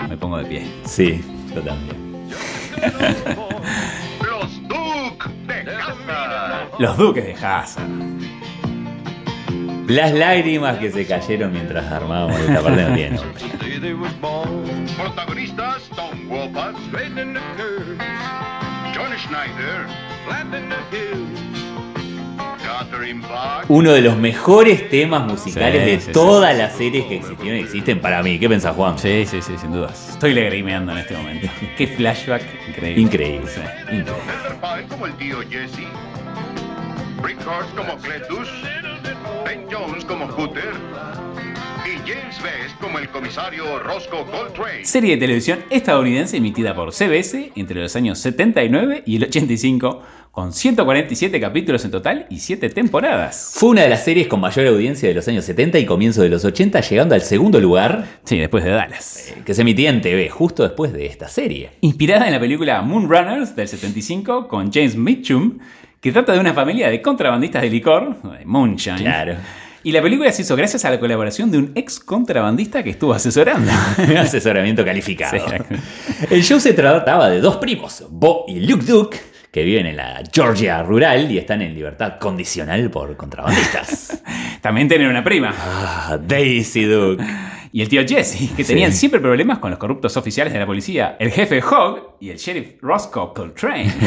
[0.09, 0.65] Me pongo de pie.
[0.85, 1.21] Sí,
[1.53, 2.27] yo también.
[4.27, 6.69] Los Duke de casa.
[6.79, 8.22] Los Duques de Hazard.
[9.93, 13.43] Las lágrimas que se cayeron mientras armábamos esta parte no tienen nombre.
[14.97, 16.75] Protagonistas Tom Wopat,
[18.95, 19.85] John Schneider,
[22.63, 26.11] Catherine Bach, Uno de los mejores temas musicales Sí, de sí, sí.
[26.11, 28.39] todas las series que existieron y existen para mí.
[28.39, 28.97] ¿Qué pensás, Juan?
[28.97, 30.09] Sí, sí, sí, sin dudas.
[30.09, 31.47] Estoy lagrimeando en este momento.
[31.77, 33.01] Qué flashback increíble.
[33.01, 33.47] Increíble.
[33.47, 33.61] Sí.
[33.61, 34.11] increíble.
[34.27, 35.85] Heather Pye como el tío Jesse,
[37.21, 38.49] Rick Hurst como Cletus,
[39.45, 40.73] Ben Jones como Hooter
[41.85, 44.85] y James Best como el comisario Roscoe Coltrane.
[44.85, 50.53] Serie de televisión estadounidense emitida por CBS entre los años 79 y el 85, con
[50.53, 53.53] 147 capítulos en total y 7 temporadas.
[53.55, 56.29] Fue una de las series con mayor audiencia de los años 70 y comienzo de
[56.29, 59.29] los 80, llegando al segundo lugar, Sí, después de Dallas.
[59.29, 61.71] eh, que se emitía en TV justo después de esta serie.
[61.81, 65.59] Inspirada en la película Moonrunners del 75 con James Mitchum,
[66.03, 68.97] que trata de una familia de contrabandistas de licor, de Moonshine.
[68.97, 69.35] Claro.
[69.83, 73.13] Y la película se hizo gracias a la colaboración de un ex contrabandista que estuvo
[73.13, 73.71] asesorando.
[74.19, 75.37] Asesoramiento calificado.
[75.37, 75.75] Sí.
[76.29, 79.17] El show se trataba de dos primos, Bo y Luke Duke,
[79.49, 84.21] que viven en la Georgia rural y están en libertad condicional por contrabandistas.
[84.61, 85.55] También tienen una prima.
[85.57, 87.23] ah, Daisy Duke.
[87.75, 91.17] Y el tío Jesse, que tenían siempre problemas con los corruptos oficiales de la policía,
[91.19, 93.91] el jefe Hogg y el sheriff Roscoe Coltrane.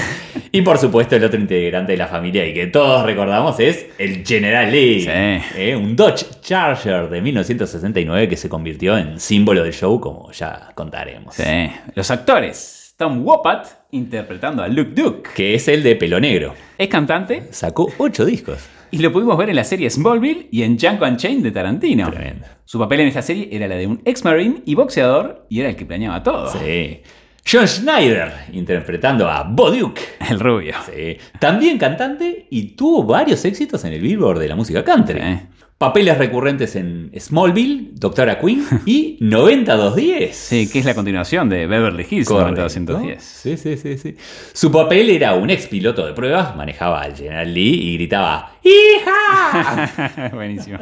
[0.53, 4.25] Y por supuesto el otro integrante de la familia y que todos recordamos es el
[4.25, 5.03] General Lee.
[5.03, 5.11] Sí.
[5.11, 10.71] Eh, un Dodge Charger de 1969 que se convirtió en símbolo del show como ya
[10.75, 11.35] contaremos.
[11.35, 11.71] Sí.
[11.95, 12.95] Los actores.
[12.97, 15.31] Tom Wopat interpretando a Luke Duke.
[15.35, 16.55] Que es el de pelo negro.
[16.79, 18.67] Es cantante Sacó ocho discos.
[18.97, 22.11] Y lo pudimos ver en la serie Smallville y en Django Unchained de Tarantino.
[22.11, 22.47] Tremendo.
[22.65, 25.77] Su papel en esta serie era la de un ex-marine y boxeador y era el
[25.77, 26.51] que planeaba todo.
[26.51, 27.03] Sí.
[27.49, 30.01] John Schneider interpretando a Bo Duke.
[30.31, 30.75] El rubio.
[30.87, 31.19] Sí.
[31.39, 35.21] También cantante y tuvo varios éxitos en el Billboard de la música country.
[35.21, 35.39] Sí.
[35.79, 40.35] Papeles recurrentes en Smallville, Doctora Queen y 90210.
[40.35, 42.63] Sí, que es la continuación de Beverly Hills Correcto.
[42.63, 43.23] 90210.
[43.23, 44.17] Sí, sí, sí, sí.
[44.55, 50.31] Su papel era un ex piloto de pruebas, manejaba al General Lee y gritaba ¡Hija!
[50.35, 50.79] Buenísimo.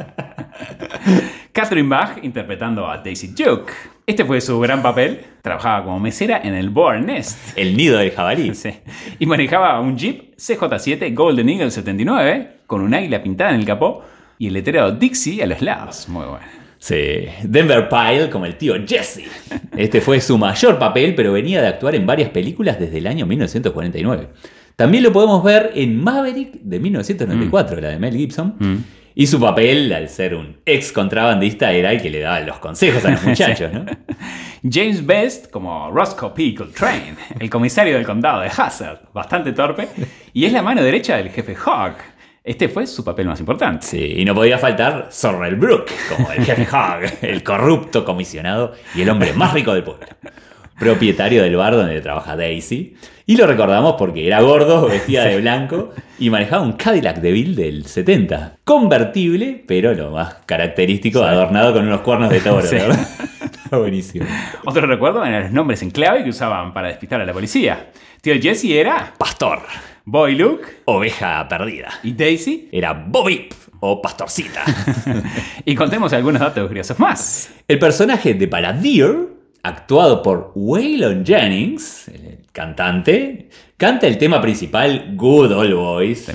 [1.51, 3.73] Catherine Bach interpretando a Daisy Duke.
[4.07, 5.19] Este fue su gran papel.
[5.41, 7.37] Trabajaba como mesera en el Boar Nest.
[7.57, 8.55] El nido del jabalí.
[8.55, 8.69] Sí.
[9.19, 14.05] Y manejaba un Jeep CJ7 Golden Eagle 79 con un águila pintada en el capó
[14.37, 16.07] y el letrero Dixie a los lados.
[16.09, 16.45] Muy bueno.
[16.77, 19.23] Sí, Denver Pyle como el tío Jesse.
[19.75, 23.25] Este fue su mayor papel, pero venía de actuar en varias películas desde el año
[23.25, 24.27] 1949.
[24.75, 28.83] También lo podemos ver en Maverick de 1994, la de Mel Gibson.
[29.17, 33.03] Y su papel, al ser un ex contrabandista, era el que le daba los consejos
[33.05, 33.85] a los muchachos, ¿no?
[34.69, 36.53] James Best como Roscoe P.
[36.53, 39.87] Coltrane, el comisario del condado de Hazard, bastante torpe,
[40.33, 41.95] y es la mano derecha del jefe Hawk.
[42.45, 43.87] Este fue su papel más importante.
[43.87, 49.01] Sí, y no podía faltar Sorrel Brook, como el jefe Hogg, el corrupto comisionado y
[49.01, 50.05] el hombre más rico del pueblo.
[50.77, 52.95] Propietario del bar donde trabaja Daisy.
[53.25, 57.85] Y lo recordamos porque era gordo, vestía de blanco y manejaba un Cadillac DeVille del
[57.87, 58.57] 70.
[58.63, 62.75] Convertible, pero lo más característico, adornado con unos cuernos de toro, Sí.
[62.75, 62.99] ¿verdad?
[63.63, 64.25] Está buenísimo.
[64.65, 67.87] Otro recuerdo eran los nombres en clave que usaban para despistar a la policía.
[68.21, 69.61] Tío Jesse era Pastor,
[70.07, 71.89] Boy Luke oveja perdida.
[72.03, 72.69] y Daisy.
[72.71, 74.63] Era Bobby o Pastorcita.
[75.65, 77.51] Y contemos algunos datos curiosos más.
[77.67, 79.15] El personaje de Paradeer,
[79.63, 86.25] actuado por Waylon Jennings, el cantante, canta el tema principal Good Old Boys,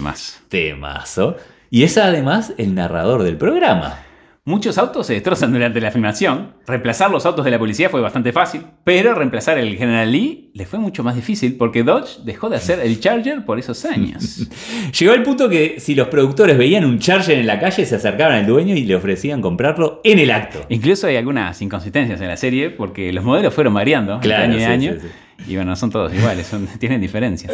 [0.48, 1.36] temazo,
[1.70, 4.00] y es además el narrador del programa.
[4.46, 6.54] Muchos autos se destrozan durante la filmación.
[6.66, 10.64] Reemplazar los autos de la policía fue bastante fácil, pero reemplazar el General Lee le
[10.64, 14.48] fue mucho más difícil porque Dodge dejó de hacer el Charger por esos años.
[14.98, 18.34] Llegó el punto que si los productores veían un Charger en la calle, se acercaban
[18.38, 20.60] al dueño y le ofrecían comprarlo en el acto.
[20.70, 24.60] Incluso hay algunas inconsistencias en la serie porque los modelos fueron variando Claro, año y
[24.60, 24.94] sí, año.
[25.00, 27.52] sí, Y bueno, son todos iguales, son- tienen diferencias.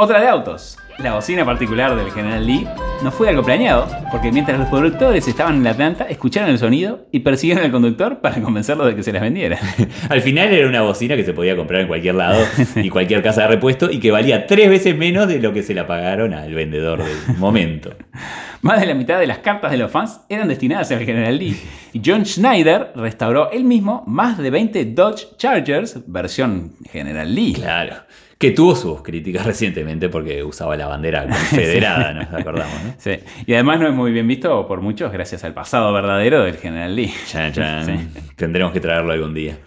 [0.00, 0.78] Otra de autos.
[0.98, 2.68] La bocina particular del General Lee
[3.02, 7.08] no fue algo planeado, porque mientras los productores estaban en la planta, escucharon el sonido
[7.10, 9.58] y persiguieron al conductor para convencerlo de que se las vendiera.
[10.08, 12.40] Al final era una bocina que se podía comprar en cualquier lado
[12.76, 15.74] y cualquier casa de repuesto y que valía tres veces menos de lo que se
[15.74, 17.90] la pagaron al vendedor del momento.
[18.62, 21.60] Más de la mitad de las cartas de los fans eran destinadas al General Lee.
[21.92, 27.54] Y John Schneider restauró él mismo más de 20 Dodge Chargers versión General Lee.
[27.54, 27.96] Claro.
[28.38, 32.94] Que tuvo sus críticas recientemente porque usaba la bandera confederada, nos acordamos, ¿no?
[32.98, 33.18] Sí.
[33.46, 36.94] Y además no es muy bien visto por muchos gracias al pasado verdadero del General
[36.94, 37.12] Lee.
[37.26, 37.84] Chan, chan.
[37.84, 38.20] Sí.
[38.36, 39.58] Tendremos que traerlo algún día.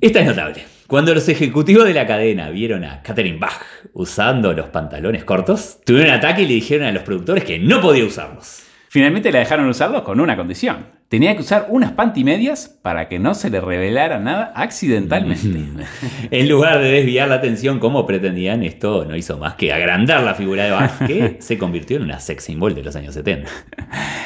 [0.00, 0.64] Esta es notable.
[0.86, 6.12] Cuando los ejecutivos de la cadena vieron a Catherine Bach usando los pantalones cortos, tuvieron
[6.12, 8.62] un ataque y le dijeron a los productores que no podía usarlos.
[8.88, 10.97] Finalmente la dejaron usarlos con una condición.
[11.08, 15.86] Tenía que usar unas pantimedias para que no se le revelara nada accidentalmente.
[16.30, 20.34] En lugar de desviar la atención como pretendían, esto no hizo más que agrandar la
[20.34, 23.50] figura de Bach, que se convirtió en una sex symbol de los años 70.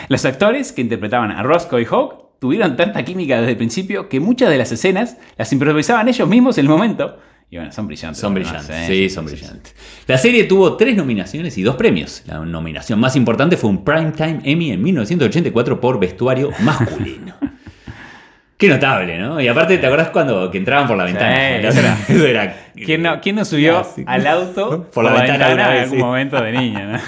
[0.08, 4.18] Los actores que interpretaban a Roscoe y Hawk tuvieron tanta química desde el principio que
[4.18, 7.16] muchas de las escenas las improvisaban ellos mismos en el momento.
[7.52, 8.18] Y bueno, son brillantes.
[8.18, 8.84] Son brillantes, ¿eh?
[8.86, 9.76] sí, son brillantes.
[10.06, 12.22] La serie tuvo tres nominaciones y dos premios.
[12.24, 17.34] La nominación más importante fue un Primetime Emmy en 1984 por vestuario masculino.
[18.56, 19.38] Qué notable, ¿no?
[19.38, 21.36] Y aparte, ¿te acordás cuando que entraban por la ventana?
[21.60, 25.52] Sí, Eso era- eso era- ¿Quién no, quién no subió al auto Por la ventana
[25.52, 26.02] en algún sí.
[26.02, 26.86] momento de niño?
[26.92, 26.98] ¿no?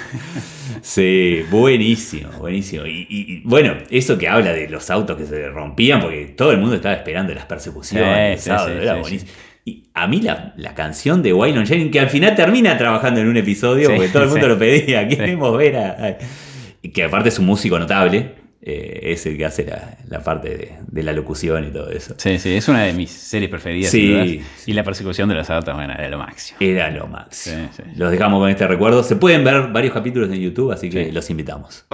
[0.83, 2.85] Sí, buenísimo, buenísimo.
[2.85, 6.51] Y, y- y, bueno, eso que habla de los autos que se rompían, porque todo
[6.51, 9.31] el mundo estaba esperando las persecuciones, era buenísimo.
[9.67, 13.27] Y a mí la, la canción de Waylon Jennings, que al final termina trabajando en
[13.27, 14.49] un episodio, Sí, porque todo el mundo sí.
[14.53, 15.89] lo pedía, queremos ver a...
[16.07, 16.17] a-
[16.83, 20.49] y que aparte es un músico notable, eh, es el que hace la, la parte
[20.49, 22.13] de, de la locución y todo eso.
[22.17, 23.89] Sí, sí, es una de mis series preferidas.
[23.89, 24.71] Sí, sí.
[24.71, 26.57] Y la persecución de los autos, bueno, era lo máximo.
[26.61, 27.69] Era lo máximo.
[27.75, 27.89] Sí, sí.
[27.95, 29.01] Los dejamos con este recuerdo.
[29.01, 31.11] Se pueden ver varios capítulos en YouTube, así que Sí.
[31.11, 31.85] los invitamos.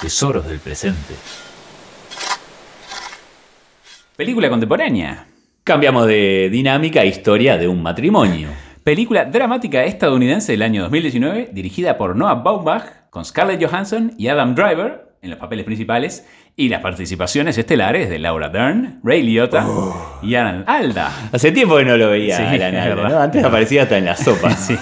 [0.00, 1.14] Tesoros del presente.
[4.16, 5.26] Película contemporánea.
[5.64, 8.48] Cambiamos de dinámica a historia de un matrimonio.
[8.82, 14.54] Película dramática estadounidense del año 2019, dirigida por Noah Baumbach, con Scarlett Johansson y Adam
[14.54, 19.66] Driver en los papeles principales, y las participaciones estelares de Laura Dern, Ray Liotta
[20.22, 21.28] y Alan Alda.
[21.30, 23.08] Hace tiempo que no lo veía Sí, a la es nada, verdad.
[23.10, 23.20] ¿no?
[23.20, 24.50] Antes aparecía hasta en la sopa.
[24.56, 24.76] Sí.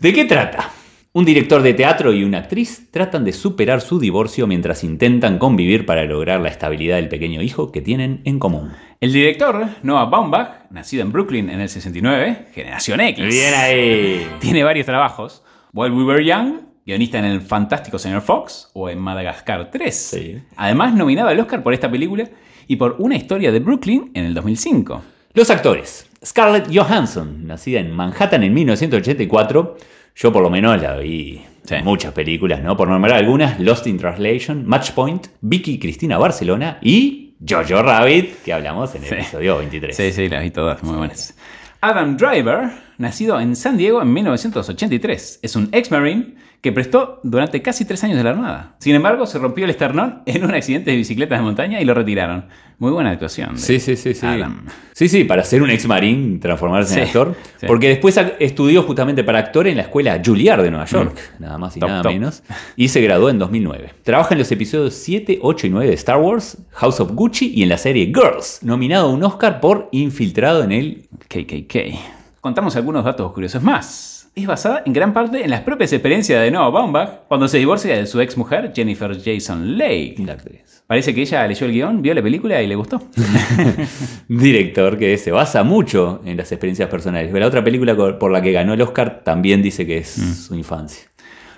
[0.00, 0.70] ¿De qué trata?
[1.14, 5.84] Un director de teatro y una actriz tratan de superar su divorcio mientras intentan convivir
[5.84, 8.72] para lograr la estabilidad del pequeño hijo que tienen en común.
[8.98, 13.26] El director, Noah Baumbach, nacido en Brooklyn en el 69, generación X.
[13.26, 14.26] Bien ahí.
[14.40, 15.42] Tiene varios trabajos.
[15.74, 19.94] While We Were Young, guionista en El Fantástico Señor Fox o en Madagascar 3.
[19.94, 20.42] Sí.
[20.56, 22.30] Además, nominado al Oscar por esta película
[22.66, 25.02] y por Una historia de Brooklyn en el 2005.
[25.34, 26.08] Los actores.
[26.24, 29.76] Scarlett Johansson, nacida en Manhattan en 1984.
[30.14, 31.76] Yo por lo menos la vi Sí.
[31.84, 32.76] muchas películas, ¿no?
[32.76, 38.52] Por nombrar algunas, Lost in Translation, Match Point, Vicky Cristina Barcelona y Jojo Rabbit, que
[38.52, 39.14] hablamos en el Sí.
[39.14, 39.96] episodio 23.
[39.96, 41.36] Sí, sí, las vi todas, muy buenas.
[41.80, 47.84] Adam Driver, nacido en San Diego en 1983, es un ex-marine que prestó durante casi
[47.84, 48.76] tres años de la Armada.
[48.78, 51.92] Sin embargo, se rompió el esternón en un accidente de bicicletas de montaña y lo
[51.92, 52.46] retiraron.
[52.78, 53.54] Muy buena actuación.
[53.54, 54.24] de Sí, sí, sí, sí.
[54.24, 54.64] Adam.
[54.92, 57.34] Sí, sí, para ser un ex marín, transformarse en actor.
[57.60, 57.66] sí.
[57.66, 61.76] Porque después estudió justamente para actor en la escuela Juilliard de Nueva York, nada más
[61.76, 61.80] y Mm.
[61.80, 62.12] Top, nada top.
[62.12, 62.42] menos.
[62.76, 63.94] Y se graduó en 2009.
[64.04, 67.64] Trabaja en los episodios 7, 8 y 9 de Star Wars, House of Gucci y
[67.64, 71.98] en la serie Girls, nominado a un Oscar por Infiltrado en el KKK.
[72.40, 74.21] Contamos algunos datos curiosos más.
[74.34, 77.94] Es basada en gran parte en las propias experiencias de Noah Baumbach cuando se divorcia
[77.96, 80.16] de su ex mujer Jennifer Jason Leigh.
[80.24, 80.82] la actriz.
[80.86, 83.02] Parece que ella leyó el guion, vio la película y le gustó.
[84.28, 87.32] Director que se basa mucho en las experiencias personales.
[87.32, 90.32] La otra película por la que ganó el Oscar también dice que es Mm.
[90.34, 91.04] su infancia.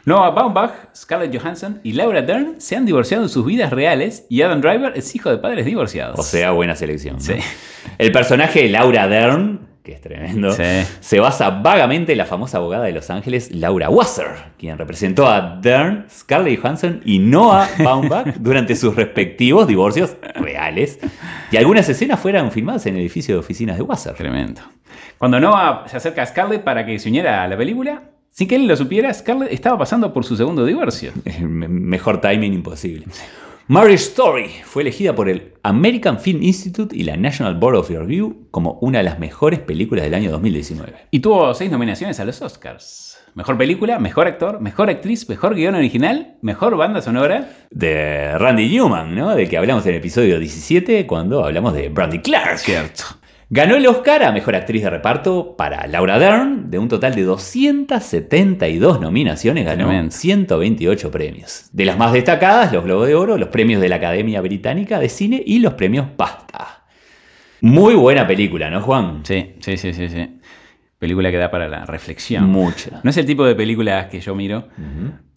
[0.05, 4.43] Noah Baumbach, Scarlett Johansson y Laura Dern se han divorciado en sus vidas reales y
[4.43, 6.19] Adam Driver es hijo de padres divorciados.
[6.19, 7.15] O sea, buena selección.
[7.17, 7.21] ¿no?
[7.21, 7.35] Sí.
[7.99, 10.63] El personaje de Laura Dern, que es tremendo, Sí.
[11.01, 15.59] se basa vagamente en la famosa abogada de Los Ángeles, Laura Wasser, quien representó a
[15.61, 20.99] Dern, Scarlett Johansson y Noah Baumbach durante sus respectivos divorcios reales.
[21.53, 24.15] Y algunas escenas fueron filmadas en el edificio de oficinas de Wasser.
[24.15, 24.63] Tremendo.
[25.19, 28.57] Cuando Noah se acerca a Scarlett para que se uniera a la película, sin que
[28.57, 31.13] él lo supiera, Scarlett estaba pasando por su segundo divorcio.
[31.43, 33.07] Mejor timing imposible.
[33.67, 38.47] Marriage Story fue elegida por el American Film Institute y la National Board of Review
[38.51, 41.07] como una de las mejores películas del año 2019.
[41.11, 43.19] Y tuvo seis nominaciones a los Oscars.
[43.35, 47.53] Mejor película, mejor actor, mejor actriz, mejor guion original, mejor banda sonora.
[47.71, 49.35] de Randy Newman, ¿no?
[49.35, 52.59] Del que hablamos en el episodio 17 cuando hablamos de Brandy Clark.
[52.59, 53.05] Cierto.
[53.51, 57.23] Ganó el Oscar a Mejor Actriz de Reparto para Laura Dern, de un total de
[57.23, 60.11] 272 nominaciones, ganó Tremendo.
[60.11, 61.69] 128 premios.
[61.73, 65.09] De las más destacadas, los Globos de Oro, los premios de la Academia Británica de
[65.09, 66.85] Cine y los premios BAFTA.
[67.61, 69.21] Muy buena película, ¿no, Juan?
[69.25, 70.39] Sí, sí, sí, sí, sí.
[70.99, 72.49] Película que da para la reflexión.
[72.49, 73.01] Mucha.
[73.03, 74.69] No es el tipo de películas que yo miro,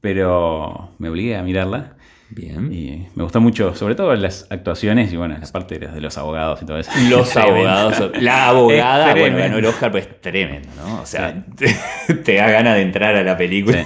[0.01, 1.97] pero me obligué a mirarla.
[2.29, 2.71] Bien.
[2.73, 6.61] Y me gustó mucho, sobre todo las actuaciones y bueno, la parte de los, abogados
[6.61, 6.91] y todo eso.
[7.09, 8.11] Los abogados.
[8.21, 11.01] La abogada, bueno, ganó el Oscar, pues es tremendo, ¿no?
[11.01, 13.85] O sea, te, te da ganas de entrar a la película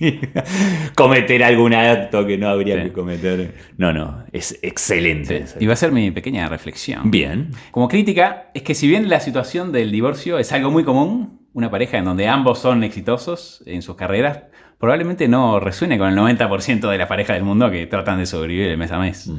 [0.00, 0.20] y
[0.94, 2.82] cometer algún acto que no habría Sí.
[2.82, 3.54] que cometer.
[3.78, 5.44] No, no, es excelente.
[5.58, 7.10] Y va a ser mi pequeña reflexión.
[7.10, 7.50] Bien.
[7.70, 11.70] Como crítica, es que si bien la situación del divorcio es algo muy común, una
[11.70, 14.42] pareja en donde ambos son exitosos en sus carreras,
[14.78, 18.68] probablemente no resuene con el 90% de las parejas del mundo que tratan de sobrevivir
[18.68, 19.30] el mes a mes.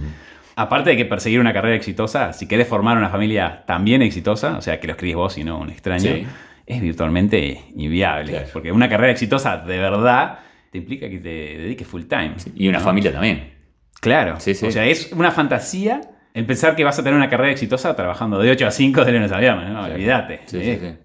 [0.56, 4.62] Aparte de que perseguir una carrera exitosa, si querés formar una familia también exitosa, o
[4.62, 6.26] sea, que lo escribís vos y no un extraño, Sí.
[6.66, 8.32] es virtualmente inviable.
[8.34, 8.48] Claro.
[8.52, 10.40] Porque una carrera exitosa de verdad
[10.72, 12.34] te implica que te dediques full time.
[12.56, 12.84] Y una ¿no?
[12.84, 13.54] familia también.
[14.02, 14.40] Claro.
[14.40, 14.52] Sí.
[14.66, 16.02] O sea, es una fantasía
[16.34, 19.12] el pensar que vas a tener una carrera exitosa trabajando de 8 a 5 de
[19.14, 19.84] lunes a viernes, ¿no?
[19.84, 20.42] Olvídate.
[20.46, 20.80] Sí, ¿eh?
[20.80, 20.96] sí, sí.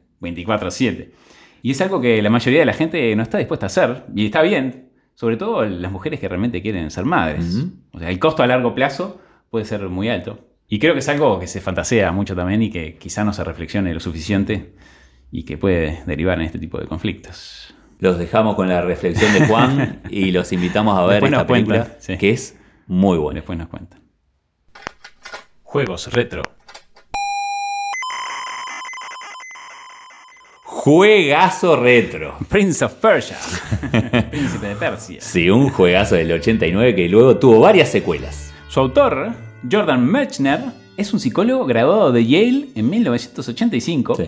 [0.44, 1.08] 24-7.
[1.64, 4.04] Y es algo que la mayoría de la gente no está dispuesta a hacer.
[4.14, 4.90] Y está bien.
[5.14, 7.64] Sobre todo las mujeres que realmente quieren ser madres.
[7.90, 10.46] O sea, el costo a largo plazo puede ser muy alto.
[10.68, 13.42] Y creo que es algo que se fantasea mucho también y que quizá no se
[13.44, 14.74] reflexione lo suficiente
[15.30, 17.74] y que puede derivar en este tipo de conflictos.
[17.98, 21.76] Los dejamos con la reflexión de Juan y los invitamos a ver Después esta cuentan,
[21.78, 22.18] película sí.
[22.18, 23.38] que es muy buena.
[23.38, 24.02] Después nos cuentan.
[25.62, 26.42] Juegos retro.
[30.84, 32.36] Juegazo retro.
[32.46, 33.38] Prince of Persia.
[34.30, 35.18] Príncipe de Persia.
[35.18, 38.52] Sí, un juegazo del 89 que luego tuvo varias secuelas.
[38.68, 39.30] Su autor,
[39.72, 40.60] Jordan Mechner,
[40.98, 44.14] es un psicólogo graduado de Yale en 1985.
[44.14, 44.24] Sí.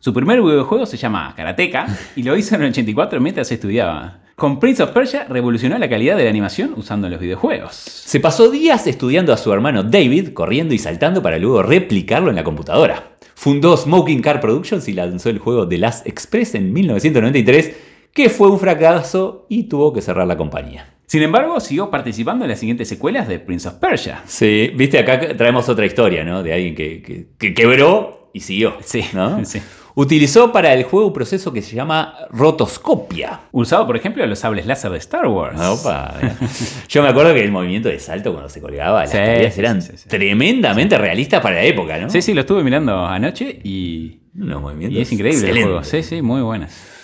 [0.00, 1.86] Su primer videojuego se llama Karateka
[2.16, 4.20] y lo hizo en el 84 mientras estudiaba.
[4.34, 7.74] Con Prince of Persia revolucionó la calidad de la animación usando los videojuegos.
[7.74, 12.36] Se pasó días estudiando a su hermano David, corriendo y saltando para luego replicarlo en
[12.36, 13.17] la computadora.
[13.40, 17.72] Fundó Smoking Car Productions y lanzó el juego The Last Express en 1993,
[18.12, 20.92] que fue un fracaso y tuvo que cerrar la compañía.
[21.06, 24.22] Sin embargo, siguió participando en las siguientes secuelas de Prince of Persia.
[24.26, 26.42] Sí, viste, acá traemos otra historia, ¿no?
[26.42, 28.74] De alguien que, que- que quebró y siguió.
[28.80, 29.44] Sí, ¿no?
[29.44, 29.60] sí.
[30.00, 33.40] Utilizó para el juego un proceso que se llama rotoscopia.
[33.50, 35.60] Usado, por ejemplo, en los sables láser de Star Wars.
[35.60, 36.14] Opa.
[36.88, 39.96] Yo me acuerdo que el movimiento de salto cuando se colgaba, las Sí, eran sí,
[39.96, 40.08] sí.
[40.08, 42.08] tremendamente realistas para la época, ¿no?
[42.10, 45.64] Sí, sí, lo estuve mirando anoche y, Unos movimientos y es increíble el excelentes.
[45.64, 45.82] juego.
[45.84, 46.94] Sí, sí, muy buenas.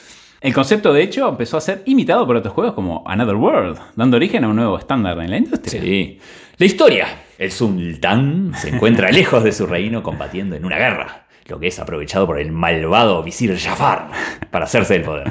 [0.40, 4.18] El concepto, de hecho, empezó a ser imitado por otros juegos como Another World, dando
[4.18, 5.82] origen a un nuevo estándar en la industria.
[5.82, 6.20] Sí.
[6.58, 7.06] La historia.
[7.38, 11.78] El sultán se encuentra lejos de su reino combatiendo en una guerra, lo que es
[11.78, 14.10] aprovechado por el malvado visir Jafar
[14.50, 15.30] para hacerse del poder.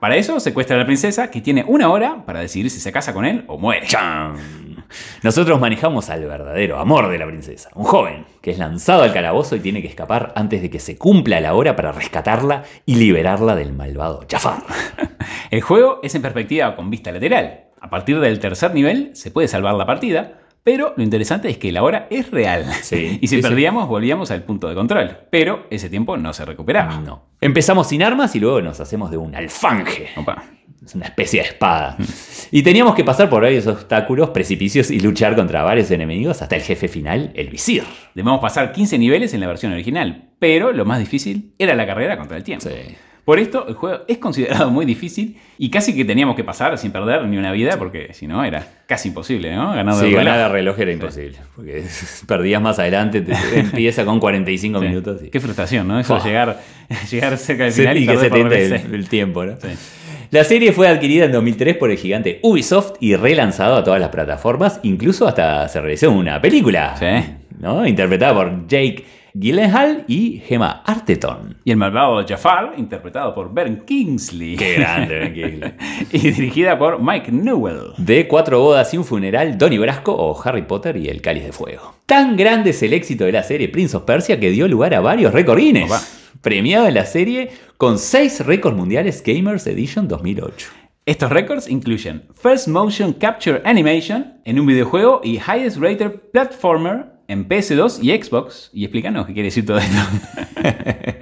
[0.00, 3.12] Para eso, secuestra a la princesa, que tiene una hora para decidir si se casa
[3.12, 3.88] con él o muere.
[5.22, 9.56] Nosotros manejamos al verdadero amor de la princesa, un joven que es lanzado al calabozo
[9.56, 13.56] y tiene que escapar antes de que se cumpla la hora para rescatarla y liberarla
[13.56, 14.62] del malvado Jafar.
[15.50, 17.64] El juego es en perspectiva con vista lateral.
[17.80, 21.72] A partir del tercer nivel se puede salvar la partida, pero lo interesante es que
[21.72, 22.66] la hora es real.
[22.82, 23.42] Sí, y si sí, sí.
[23.42, 25.16] perdíamos, volvíamos al punto de control.
[25.30, 27.00] Pero ese tiempo no se recuperaba.
[27.00, 27.22] No.
[27.40, 30.08] Empezamos sin armas y luego nos hacemos de un alfanje.
[30.16, 30.44] Opa.
[30.84, 31.96] Es una especie de espada.
[32.50, 36.62] Y teníamos que pasar por varios obstáculos, precipicios y luchar contra varios enemigos hasta el
[36.62, 37.84] jefe final, el visir.
[38.14, 42.18] Debemos pasar 15 niveles en la versión original, pero lo más difícil era la carrera
[42.18, 42.68] contra el tiempo.
[42.68, 42.94] Sí.
[43.28, 46.92] Por esto, el juego es considerado muy difícil y casi que teníamos que pasar sin
[46.92, 49.74] perder ni una vida, porque si no era casi imposible, ¿no?
[49.74, 50.16] Ganar Sí, reloj.
[50.24, 51.36] ganar a reloj era imposible.
[51.54, 51.84] Porque
[52.26, 54.86] perdías más adelante, te- empieza con 45 Sí.
[54.88, 55.20] minutos.
[55.30, 56.00] Qué frustración, ¿no?
[56.00, 56.58] Eso llegar,
[57.10, 59.56] llegar cerca del final y, y que se te el, el tiempo, ¿no?
[60.30, 64.08] La serie fue adquirida en 2003 por el gigante Ubisoft y relanzado a todas las
[64.08, 66.94] plataformas, incluso hasta se realizó una película.
[67.60, 67.86] ¿no?
[67.86, 69.04] interpretada por Jake
[69.40, 71.58] Gyllenhaal y Gemma Arterton.
[71.64, 74.56] Y el malvado Jafar, interpretado por Ben Kingsley.
[74.56, 75.72] Qué grande, Ben Kingsley.
[76.12, 77.92] y dirigida por Mike Newell.
[77.98, 81.52] De Cuatro bodas y un funeral, Donnie Brasco o Harry Potter y el Cáliz de
[81.52, 81.94] Fuego.
[82.06, 85.00] Tan grande es el éxito de la serie Prince of Persia que dio lugar a
[85.00, 85.32] varios.
[85.32, 86.00] Opa.
[86.40, 90.68] Premiado en la serie con seis récords mundiales Gamers Edition 2008.
[91.06, 97.48] Estos récords incluyen First Motion Capture Animation en un videojuego y Highest Rated Platformer en
[97.48, 98.70] PS2 y Xbox.
[98.72, 99.96] Y explícanos qué quiere decir todo esto.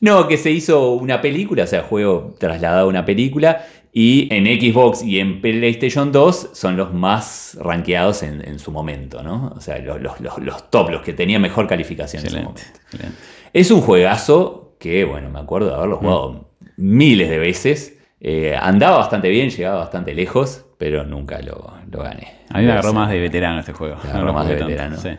[0.00, 3.64] No, que se hizo una película, o sea, juego trasladado a una película.
[3.90, 9.22] Y en Xbox y en PlayStation 2 son los más rankeados en, en su momento,
[9.22, 9.52] ¿no?
[9.56, 12.60] O sea, los, los- los- los top, los que tenían mejor calificación en su momento.
[12.92, 13.16] excelente.
[13.52, 17.96] Es un juegazo que, bueno, me acuerdo de haberlo jugado miles de veces.
[18.20, 22.34] Eh, andaba bastante bien, llegaba bastante lejos, pero nunca lo, lo gané.
[22.50, 23.96] A mí me agarró más de veterano este juego.
[23.96, 24.96] Te agarró más de jugué veterano.
[24.98, 25.10] Sí.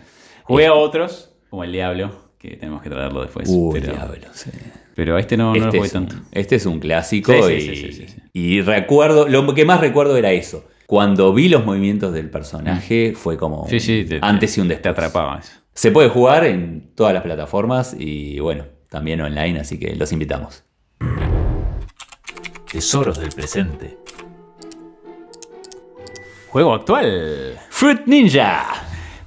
[0.43, 3.49] Jugué a otros, como el Diablo, que tenemos que traerlo después.
[3.49, 4.51] Uy, pero, diablo, sí.
[4.93, 6.27] pero a este no, no lo Este, jugué es un, tanto.
[6.31, 8.21] este es un clásico Sí, sí, y, sí, sí, sí, sí.
[8.33, 10.67] y recuerdo, lo que más recuerdo era eso.
[10.85, 14.75] Cuando vi los movimientos del personaje fue como Sí, sí, te- antes y un Te
[14.75, 14.91] después.
[14.91, 15.53] atrapaba eso.
[15.73, 20.63] Se puede jugar en todas las plataformas y bueno, también online, así que los invitamos.
[22.71, 23.97] Tesoros del presente.
[26.55, 27.59] Juego actual.
[27.69, 28.63] Fruit Ninja.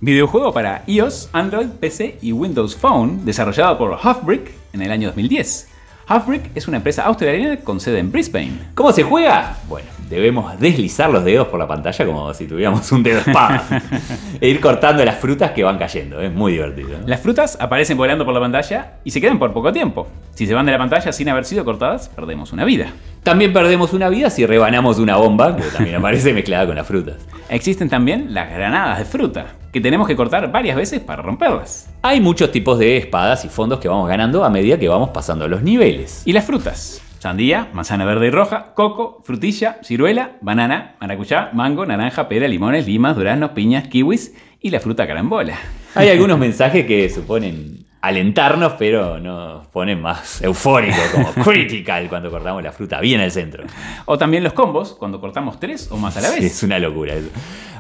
[0.01, 5.69] Videojuego para iOS, Android, PC y Windows Phone, desarrollado por Halfbrick en el año 2010.
[6.07, 8.71] Halfbrick es una empresa australiana con sede en Brisbane.
[8.75, 9.59] ¿Cómo se juega?
[9.69, 13.63] Bueno, debemos deslizar los dedos por la pantalla como si tuviéramos un dedo espada.
[14.41, 16.23] e ir cortando las frutas que van cayendo.
[16.23, 16.97] Es muy divertido.
[16.99, 17.07] ¿no?
[17.07, 20.09] Las frutas aparecen volando por la pantalla y se quedan por poco tiempo.
[20.33, 22.91] Si se van de la pantalla sin haber sido cortadas, perdemos una vida.
[23.23, 27.17] También perdemos una vida si rebanamos una bomba, que también aparece mezclada con las frutas.
[27.49, 31.91] Existen también las granadas de fruta, que tenemos que cortar varias veces para romperlas.
[32.03, 35.49] Hay muchos tipos de espadas y fondos que vamos ganando a medida que vamos pasando
[35.49, 36.23] los niveles.
[36.25, 37.03] Y las frutas.
[37.19, 43.17] Sandía, manzana verde y roja, coco, frutilla, ciruela, banana, maracuyá, mango, naranja, pera, limones, limas,
[43.17, 45.59] duraznos, piñas, kiwis y la fruta carambola.
[45.97, 52.63] Hay algunos mensajes que suponen alentarnos, pero nos ponen más eufóricos, como critical cuando cortamos
[52.63, 53.65] la fruta bien al centro.
[54.07, 56.45] O también los combos, cuando cortamos tres o más a la vez.
[56.45, 57.29] Es una locura eso.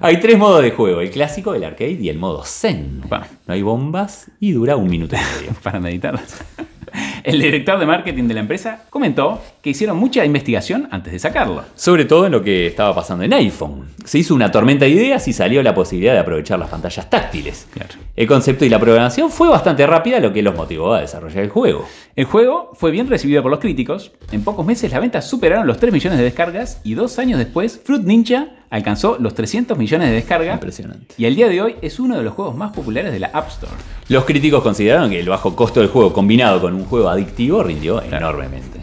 [0.00, 3.02] Hay tres modos de juego, el clásico, el arcade y el modo zen.
[3.46, 5.56] No hay bombas y dura un minuto y medio.
[5.62, 6.44] para meditarlas.
[7.24, 11.64] El director de marketing de la empresa comentó que hicieron mucha investigación antes de sacarlo.
[11.74, 13.88] Sobre todo en lo que estaba pasando en iPhone.
[14.04, 17.68] Se hizo una tormenta de ideas y salió la posibilidad de aprovechar las pantallas táctiles.
[17.72, 17.94] Claro.
[18.16, 21.50] El concepto y la programación fue bastante rápida, lo que los motivó a desarrollar el
[21.50, 21.86] juego.
[22.16, 24.12] El juego fue bien recibido por los críticos.
[24.32, 27.80] En pocos meses las ventas superaron los 3 millones de descargas y dos años después
[27.84, 30.54] Fruit Ninja alcanzó los 300 millones de descargas.
[30.54, 31.14] Impresionante.
[31.16, 33.48] Y al día de hoy es uno de los juegos más populares de la App
[33.48, 33.72] Store.
[34.08, 38.02] Los críticos consideraron que el bajo costo del juego combinado con un juego adictivo rindió
[38.02, 38.77] enormemente.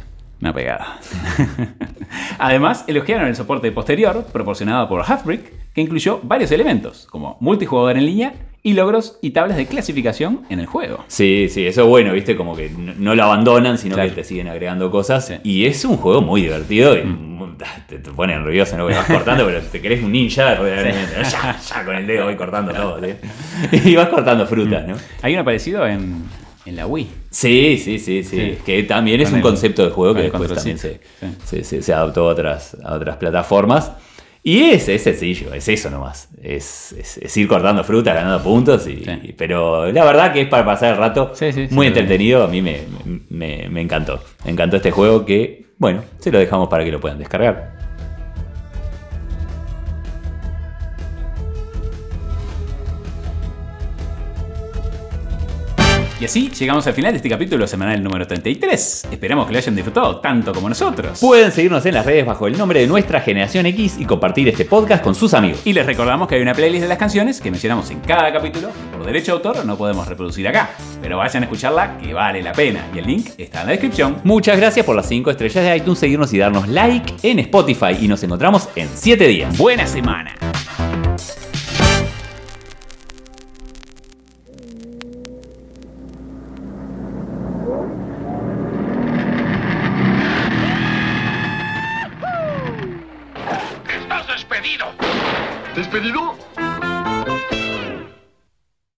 [0.46, 1.00] Una pegada.
[2.38, 8.06] Además, elogiaron el soporte posterior proporcionado por Halfbrick, que incluyó varios elementos, como multijugador en
[8.06, 11.04] línea y logros y tablas de clasificación en el juego.
[11.08, 12.36] Sí, sí, eso es bueno, ¿viste?
[12.36, 14.10] Como que no, no lo abandonan, sino Claro.
[14.10, 15.26] que te siguen agregando cosas.
[15.26, 15.34] Sí.
[15.44, 16.96] Y es un juego muy divertido.
[16.96, 17.48] y mu-
[17.88, 18.84] te, te pone nervioso, ¿no?
[18.84, 21.24] Porque vas cortando, pero te querés un ninja, realmente.
[21.24, 23.14] Ya, ya con el dedo voy cortando todo, ¿sí?
[23.90, 24.94] Y vas cortando frutas, ¿no?
[25.24, 26.24] Hay uno parecido en,
[26.66, 27.08] en la Wii.
[27.30, 28.58] Sí, sí, sí, sí, Sí.
[28.66, 31.00] Que también es un el- concepto de juego que después también se,
[31.46, 31.64] Sí.
[31.64, 33.92] se, se- a otras, a otras plataformas.
[34.48, 36.30] Y es, es sencillo, es eso nomás.
[36.42, 38.88] Es, es- es ir cortando frutas, ganando puntos.
[38.88, 39.04] Y.
[39.36, 41.34] Pero la verdad que es para pasar el rato
[41.72, 42.44] muy entretenido.
[42.44, 42.82] A mí me,
[43.30, 44.20] me- me encantó.
[44.44, 47.75] Me encantó este juego que, bueno, se lo dejamos para que lo puedan descargar.
[56.20, 59.08] Y así llegamos al final de este capítulo semanal número 33.
[59.12, 61.20] Esperamos que lo hayan disfrutado tanto como nosotros.
[61.20, 64.64] Pueden seguirnos en las redes bajo el nombre de nuestra generación X y compartir este
[64.64, 65.60] podcast con sus amigos.
[65.66, 68.70] Y les recordamos que hay una playlist de las canciones que mencionamos en cada capítulo.
[68.94, 70.70] Por derecho de autor no podemos reproducir acá.
[71.02, 72.88] Pero vayan a escucharla que vale la pena.
[72.96, 74.22] Y el link está en la descripción.
[74.24, 77.98] Muchas gracias por las 5 estrellas de iTunes, seguirnos y darnos like en Spotify.
[78.00, 79.58] Y nos encontramos en 7 días.
[79.58, 80.34] Buena semana.